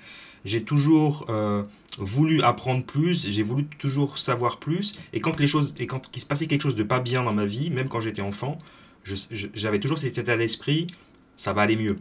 [0.44, 1.62] j'ai toujours euh,
[1.98, 4.98] voulu apprendre plus, j'ai voulu toujours savoir plus.
[5.12, 7.32] Et quand les choses, et quand il se passait quelque chose de pas bien dans
[7.32, 8.58] ma vie, même quand j'étais enfant,
[9.04, 10.88] j'avais toujours cet état d'esprit,
[11.36, 11.98] ça va aller mieux.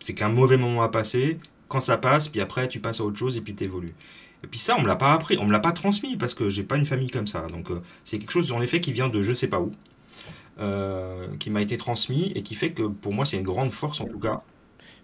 [0.00, 1.38] C'est qu'un mauvais moment à passer,
[1.68, 3.94] quand ça passe, puis après tu passes à autre chose et puis tu évolues.
[4.42, 6.48] Et puis ça, on me l'a pas appris, on me l'a pas transmis parce que
[6.48, 7.46] j'ai pas une famille comme ça.
[7.48, 9.72] Donc euh, c'est quelque chose en effet qui vient de je sais pas où,
[10.58, 14.00] euh, qui m'a été transmis et qui fait que pour moi c'est une grande force
[14.00, 14.42] en tout cas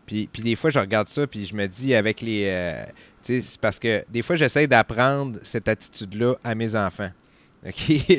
[0.07, 2.45] puis, puis, des fois, je regarde ça, puis je me dis avec les.
[2.47, 2.85] Euh,
[3.25, 7.11] tu sais, c'est parce que des fois, j'essaie d'apprendre cette attitude-là à mes enfants.
[7.67, 7.75] OK?
[7.77, 8.19] tu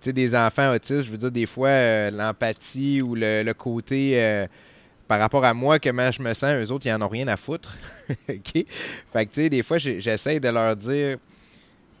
[0.00, 4.46] sais, des enfants autistes, je veux dire, des fois, l'empathie ou le, côté.
[5.04, 7.28] Euh, par rapport à moi, comment je me sens, eux autres, ils n'en ont rien
[7.28, 7.76] à foutre.
[8.28, 8.64] OK?
[9.12, 11.18] Fait que, tu sais, des fois, j'essaie de leur dire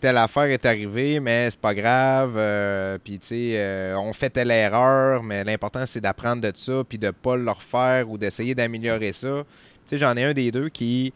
[0.00, 2.34] telle affaire est arrivée, mais c'est pas grave.
[2.36, 6.82] Euh, puis, tu sais, euh, on fait telle erreur, mais l'important, c'est d'apprendre de ça,
[6.86, 9.44] puis de pas le refaire ou d'essayer d'améliorer ça.
[9.86, 11.12] Tu sais, j'en ai un des deux qui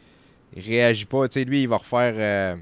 [0.56, 1.28] réagit pas.
[1.28, 2.56] Tu sais, lui, il va refaire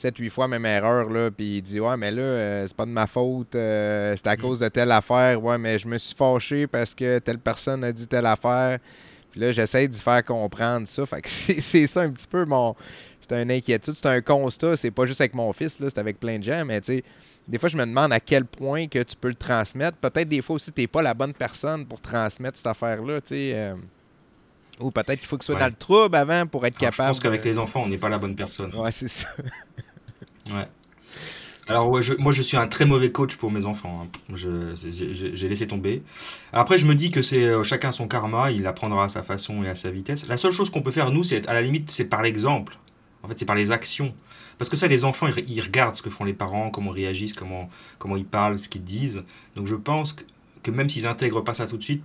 [0.00, 2.90] 7-8 euh, fois même erreur, là, puis il dit Ouais, mais là, c'est pas de
[2.90, 4.40] ma faute, c'est à mm.
[4.40, 5.42] cause de telle affaire.
[5.42, 8.78] Ouais, mais je me suis fâché parce que telle personne a dit telle affaire.
[9.30, 11.04] Puis là, j'essaie d'y faire comprendre ça.
[11.06, 12.74] Fait que c'est ça un petit peu mon
[13.28, 14.76] c'est une inquiétude, c'est un constat.
[14.76, 17.04] C'est pas juste avec mon fils, là, c'est avec plein de gens, mais tu sais,
[17.46, 19.96] des fois, je me demande à quel point que tu peux le transmettre.
[19.98, 23.28] Peut-être des fois aussi, tu n'es pas la bonne personne pour transmettre cette affaire-là, tu
[23.28, 23.52] sais.
[23.54, 23.74] Euh,
[24.80, 27.08] ou peut-être qu'il faut que tu sois dans le trouble avant pour être capable.
[27.08, 28.74] Je pense qu'avec les enfants, on n'est pas la bonne personne.
[28.74, 29.28] Ouais, c'est ça.
[30.50, 30.68] ouais.
[31.68, 34.06] Alors, moi, je suis un très mauvais coach pour mes enfants.
[34.06, 34.34] Hein.
[34.34, 36.02] J'ai laissé tomber.
[36.52, 39.62] après, je me dis que c'est euh, chacun son karma, il apprendra à sa façon
[39.62, 40.26] et à sa vitesse.
[40.28, 42.78] La seule chose qu'on peut faire, nous, c'est à la limite, c'est par l'exemple.
[43.22, 44.14] En fait, c'est par les actions.
[44.56, 47.34] Parce que ça, les enfants, ils, regardent ce que font les parents, comment ils réagissent,
[47.34, 47.68] comment,
[47.98, 49.22] comment ils parlent, ce qu'ils disent.
[49.54, 50.16] Donc je pense
[50.62, 52.02] que, même s'ils n'intègrent pas ça tout de suite,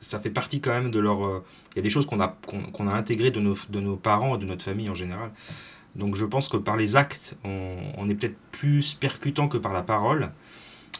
[0.00, 1.26] ça fait partie quand même de leur...
[1.26, 1.44] Euh,
[1.74, 2.36] il y a des choses qu'on a,
[2.72, 5.30] qu'on, a intégrées de nos, de nos parents et de notre famille en général.
[5.96, 9.72] Donc je pense que par les actes, on, on est peut-être plus percutant que par
[9.72, 10.30] la parole.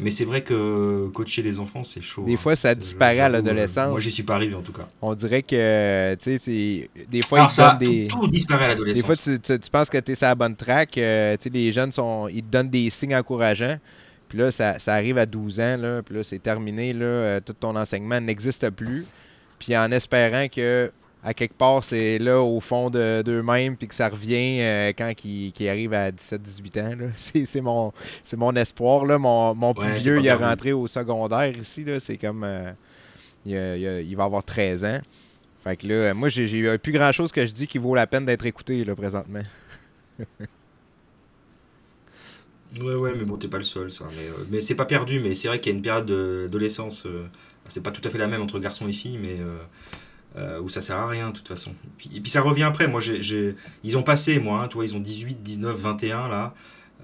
[0.00, 2.24] Mais c'est vrai que coacher les enfants, c'est chaud.
[2.24, 2.36] Des hein.
[2.38, 3.90] fois, ça disparaît à l'adolescence.
[3.90, 4.88] Moi, j'y suis pas arrivé en tout cas.
[5.02, 8.08] On dirait que, tu sais, des fois, ça, des...
[8.08, 9.02] Tout, disparaît à l'adolescence.
[9.02, 10.96] Des fois, tu, tu, penses que tu es sur la bonne track.
[10.96, 13.78] Euh, tu sais, les jeunes, sont, ils te donnent des signes encourageants.
[14.32, 17.40] Puis là, ça, ça, arrive à 12 ans, là, puis là, c'est terminé, là, euh,
[17.44, 19.04] tout ton enseignement n'existe plus.
[19.58, 20.90] Puis en espérant que
[21.22, 25.68] à quelque part, c'est là au fond d'eux-mêmes, puis que ça revient euh, quand ils,
[25.68, 26.96] arrivent à 17-18 ans.
[27.44, 27.92] C'est mon,
[28.38, 29.04] mon espoir.
[29.04, 29.18] Là.
[29.18, 31.84] Mon, mon plus vieux, il est rentré au secondaire ici.
[32.00, 32.42] C'est comme.
[32.42, 32.72] Euh,
[33.44, 35.00] il, va avoir 13 ans.
[35.62, 38.24] Fait que là, moi, j'ai plus grand chose que je dis qui vaut la peine
[38.24, 39.42] d'être écouté là, présentement.
[42.80, 44.06] ouais, ouais, mais bon, t'es pas le seul, ça.
[44.16, 47.06] Mais, euh, mais c'est pas perdu, mais c'est vrai qu'il y a une période d'adolescence.
[47.68, 49.38] c'est pas tout à fait la même entre garçons et filles, mais
[50.38, 51.74] euh, où ça sert à rien de toute façon.
[52.14, 52.88] Et puis, ça revient après.
[52.88, 53.54] Moi, j'ai,
[53.84, 56.54] ils ont passé, moi, hein, toi, ils ont 18, 19, 21 là.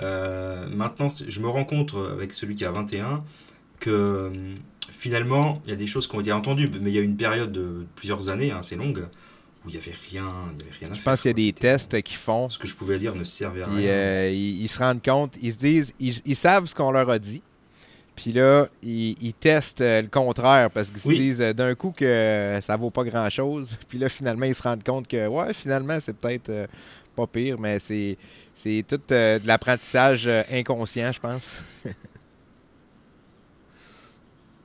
[0.01, 3.25] Euh, maintenant, je me rends compte avec celui qui a 21
[3.81, 4.33] que
[4.91, 7.17] finalement, il y a des choses qui ont été entendues, mais il y a une
[7.17, 9.07] période de plusieurs années assez longue
[9.65, 11.35] où il n'y avait rien, il y avait rien à je pense qu'il y a
[11.35, 12.49] des tests qu'ils font.
[12.49, 13.89] Ce que je pouvais dire ne servait à rien.
[13.89, 17.43] Euh, ils, se rendent compte, ils se disent, ils savent ce qu'on leur a dit.
[18.19, 22.59] Puis là, ils, testent euh, le contraire parce qu'ils se disent euh, d'un coup que
[22.61, 23.77] ça vaut pas grand-chose.
[23.89, 26.67] Puis là, finalement, ils se rendent compte que, ouais, finalement, c'est peut-être euh,
[27.15, 28.19] pas pire, mais c'est,
[28.57, 31.59] c'est tout de l'apprentissage inconscient, je pense.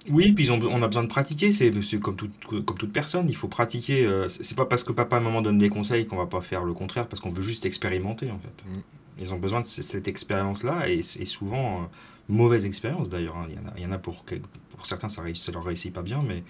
[0.09, 1.51] oui, puis on a besoin de pratiquer.
[1.51, 4.09] C'est, comme, comme toute personne, il faut pratiquer.
[4.27, 6.73] c'est pas parce que papa et maman donnent des conseils qu'on va pas faire le
[6.73, 8.65] contraire, parce qu'on veut juste expérimenter, en fait.
[8.65, 8.81] Mm.
[9.19, 11.89] Ils ont besoin de cette expérience-là, et, et souvent
[12.29, 13.37] mauvaise expérience d'ailleurs.
[13.37, 13.47] Hein.
[13.77, 14.23] Il, y en a, pour,
[14.69, 16.43] pour certains, ça, ça leur réussit pas bien, mais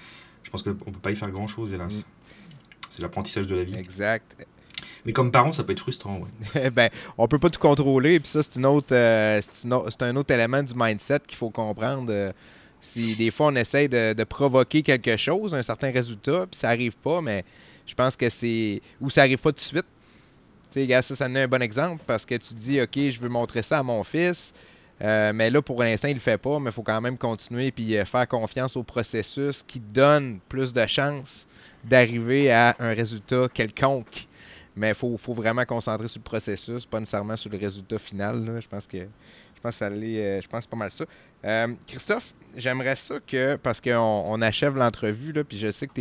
[0.43, 1.99] je pense qu'on ne peut pas y faire grand-chose, hélas.
[1.99, 2.03] Mm.
[2.89, 3.75] C'est l'apprentissage de la vie.
[3.75, 4.35] Exact.
[5.05, 6.69] Mais comme parent, ça peut être frustrant, ouais.
[6.71, 10.33] ben, on peut pas tout contrôler, puis ça, c'est une autre, euh, c'est un autre
[10.33, 12.07] élément du mindset qu'il faut comprendre.
[12.09, 12.31] Euh,
[12.83, 16.95] si des fois on essaye de, provoquer quelque chose, un certain résultat, puis ça arrive
[16.97, 17.43] pas, mais
[17.87, 18.81] je pense que c'est.
[19.01, 19.85] ou ça arrive pas tout de suite.
[20.71, 23.29] Tu sais, ça, ça est un bon exemple parce que tu dis, OK, je veux
[23.29, 24.53] montrer ça à mon fils.
[25.01, 27.17] Euh, mais là, pour l'instant, il ne le fait pas, mais il faut quand même
[27.17, 31.47] continuer et euh, faire confiance au processus qui donne plus de chances
[31.83, 34.27] d'arriver à un résultat quelconque.
[34.75, 38.59] Mais il faut, faut, vraiment concentrer sur le processus, pas nécessairement sur le résultat final.
[38.59, 39.05] Je pense que
[39.63, 41.05] pense que euh, je pense pas mal ça.
[41.45, 45.93] Euh, Christophe, j'aimerais ça que, parce qu'on on achève l'entrevue, puis je sais que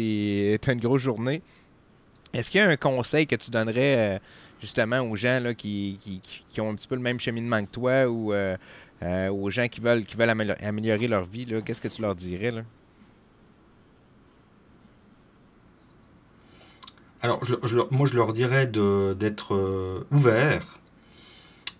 [0.56, 1.42] tu as une grosse journée.
[2.34, 4.20] Est-ce qu'il y a un conseil que tu donnerais
[4.60, 5.98] justement aux gens là, qui,
[6.58, 10.04] ont un petit peu le même cheminement que toi ou aux gens qui veulent,
[10.60, 11.46] améliorer leur vie?
[11.64, 12.50] Qu'est-ce que tu leur dirais?
[12.50, 12.62] Là?
[17.22, 17.40] Alors,
[17.92, 20.80] moi, je leur dirais d'être euh, ouvert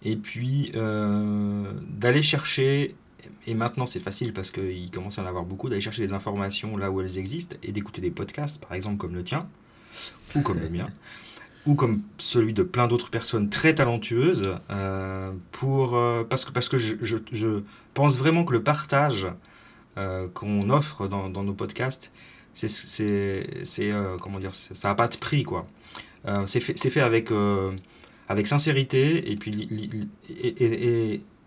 [0.05, 2.94] et puis euh, d'aller chercher,
[3.46, 6.76] et maintenant c'est facile parce qu'ils commencent à en avoir beaucoup, d'aller chercher les informations
[6.76, 9.48] là où elles existent et d'écouter des podcasts, par exemple comme le tien,
[10.34, 10.88] ou comme le mien,
[11.66, 15.90] ou comme celui de plein d'autres personnes très talentueuses, euh, pour,
[16.28, 17.62] parce que, parce que je,
[17.94, 19.28] pense vraiment que le partage
[20.34, 22.11] qu'on offre dans, dans, nos podcasts
[22.55, 25.66] c'est c'est euh, comment dire ça n'a pas de prix quoi.
[26.26, 27.72] Euh, c'est fait, fait avec euh,
[28.28, 29.68] avec sincérité et puis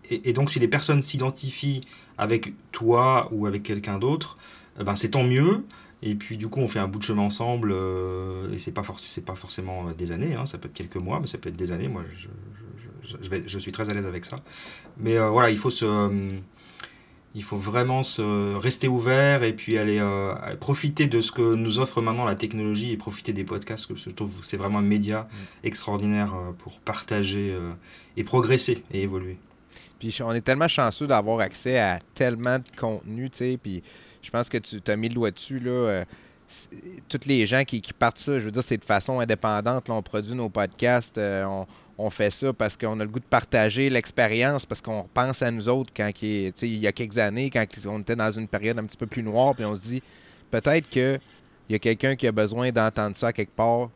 [0.08, 1.80] et, donc si les personnes s'identifient
[2.18, 4.38] avec toi ou avec quelqu'un d'autre
[4.78, 5.64] ben c'est tant mieux.
[6.02, 7.74] Et puis du coup on fait un bout de chemin ensemble
[8.52, 11.38] et c'est pas pas forcément des années hein, ça peut être quelques mois mais ça
[11.38, 11.88] peut être des années.
[11.88, 12.28] Moi je,
[13.22, 14.42] je, je, suis très à l'aise avec ça.
[14.98, 15.86] Mais voilà il faut se
[17.36, 21.78] il faut vraiment se rester ouvert et puis aller euh, profiter de ce que nous
[21.78, 23.86] offre maintenant la technologie et profiter des podcasts.
[23.86, 25.66] Que je trouve que c'est vraiment un média mm.
[25.66, 27.72] extraordinaire euh, pour partager euh,
[28.16, 29.36] et progresser et évoluer.
[29.98, 33.58] Puis on est tellement chanceux d'avoir accès à tellement de contenu, tu sais.
[33.62, 33.82] Puis
[34.22, 36.04] je pense que tu as mis le doigt dessus, là.
[37.10, 39.88] toutes les gens qui, partent ça, je veux dire, c'est de façon indépendante.
[39.88, 41.66] Là, on produit nos podcasts, on,
[41.98, 45.50] on fait ça parce qu'on a le goût de partager l'expérience, parce qu'on pense à
[45.50, 48.78] nous autres quand il, il y a quelques années, quand on était dans une période
[48.78, 50.02] un petit peu plus noire, puis on se dit
[50.50, 51.20] peut-être qu'il
[51.70, 53.90] y a quelqu'un qui a besoin d'entendre ça quelque part,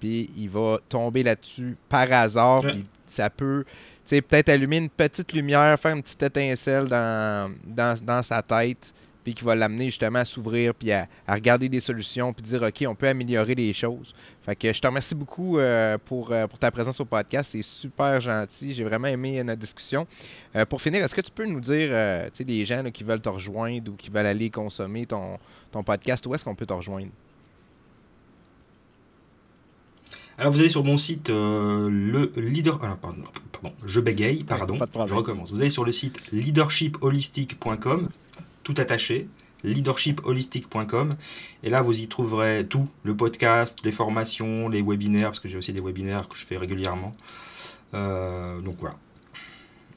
[0.00, 3.64] puis il va tomber là-dessus par hasard, puis ça peut
[4.08, 8.92] peut-être allumer une petite lumière, faire une petite étincelle dans, dans sa tête
[9.22, 12.84] puis qui va l'amener justement à s'ouvrir, puis à, regarder des solutions, puis dire, OK,
[12.86, 14.14] on peut améliorer les choses.
[14.44, 17.52] Fait que je te remercie beaucoup euh, pour, euh, pour ta présence au podcast.
[17.52, 18.74] C'est super gentil.
[18.74, 20.06] J'ai vraiment aimé notre discussion.
[20.56, 23.20] Euh, pour finir, est-ce que tu peux nous dire, tu sais, des gens qui veulent
[23.20, 25.38] te rejoindre ou qui veulent aller consommer ton,
[25.70, 27.10] ton podcast, où est-ce qu'on peut te rejoindre?
[30.38, 35.52] Alors vous allez sur mon site le leader pardon, pardon, je bégaye pardon, je recommence.
[35.52, 38.08] Vous allez sur le site leadershipholistic.com
[38.62, 39.28] tout attaché,
[39.64, 41.14] leadershipholistic.com.
[41.62, 45.58] Et là, vous y trouverez tout, le podcast, les formations, les webinaires, parce que j'ai
[45.58, 47.12] aussi des webinaires que je fais régulièrement.
[47.94, 48.96] Euh, donc voilà.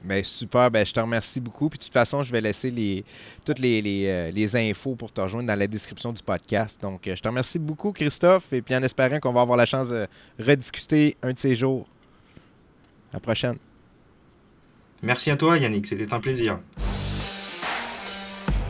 [0.03, 1.67] Ben, super, ben, je te remercie beaucoup.
[1.67, 3.03] Puis de toute façon, je vais laisser les,
[3.43, 6.79] toutes les, les, euh, les infos pour te rejoindre dans la description du podcast.
[6.79, 9.65] Donc, euh, je te remercie beaucoup, Christophe, et puis en espérant qu'on va avoir la
[9.65, 10.07] chance de
[10.39, 11.87] rediscuter un de ces jours.
[13.11, 13.57] À la prochaine.
[15.01, 15.87] Merci à toi, Yannick.
[15.87, 16.59] C'était un plaisir.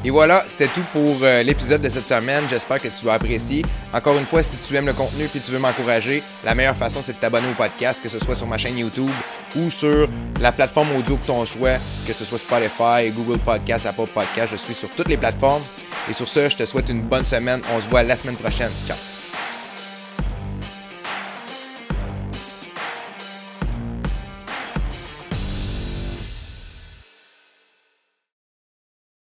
[0.06, 2.44] Et voilà, c'était tout pour euh, l'épisode de cette semaine.
[2.48, 3.66] J'espère que tu as apprécié.
[3.92, 7.02] Encore une fois, si tu aimes le contenu et tu veux m'encourager, la meilleure façon,
[7.02, 9.10] c'est de t'abonner au podcast, que ce soit sur ma chaîne YouTube
[9.56, 10.08] ou sur
[10.42, 14.50] la plateforme audio que ton choix, que ce soit Spotify, Google Podcast, Apple Podcast.
[14.52, 15.64] Je suis sur toutes les plateformes.
[16.08, 17.62] Et sur ce, je te souhaite une bonne semaine.
[17.76, 18.70] On se voit la semaine prochaine.
[18.88, 19.15] Ciao!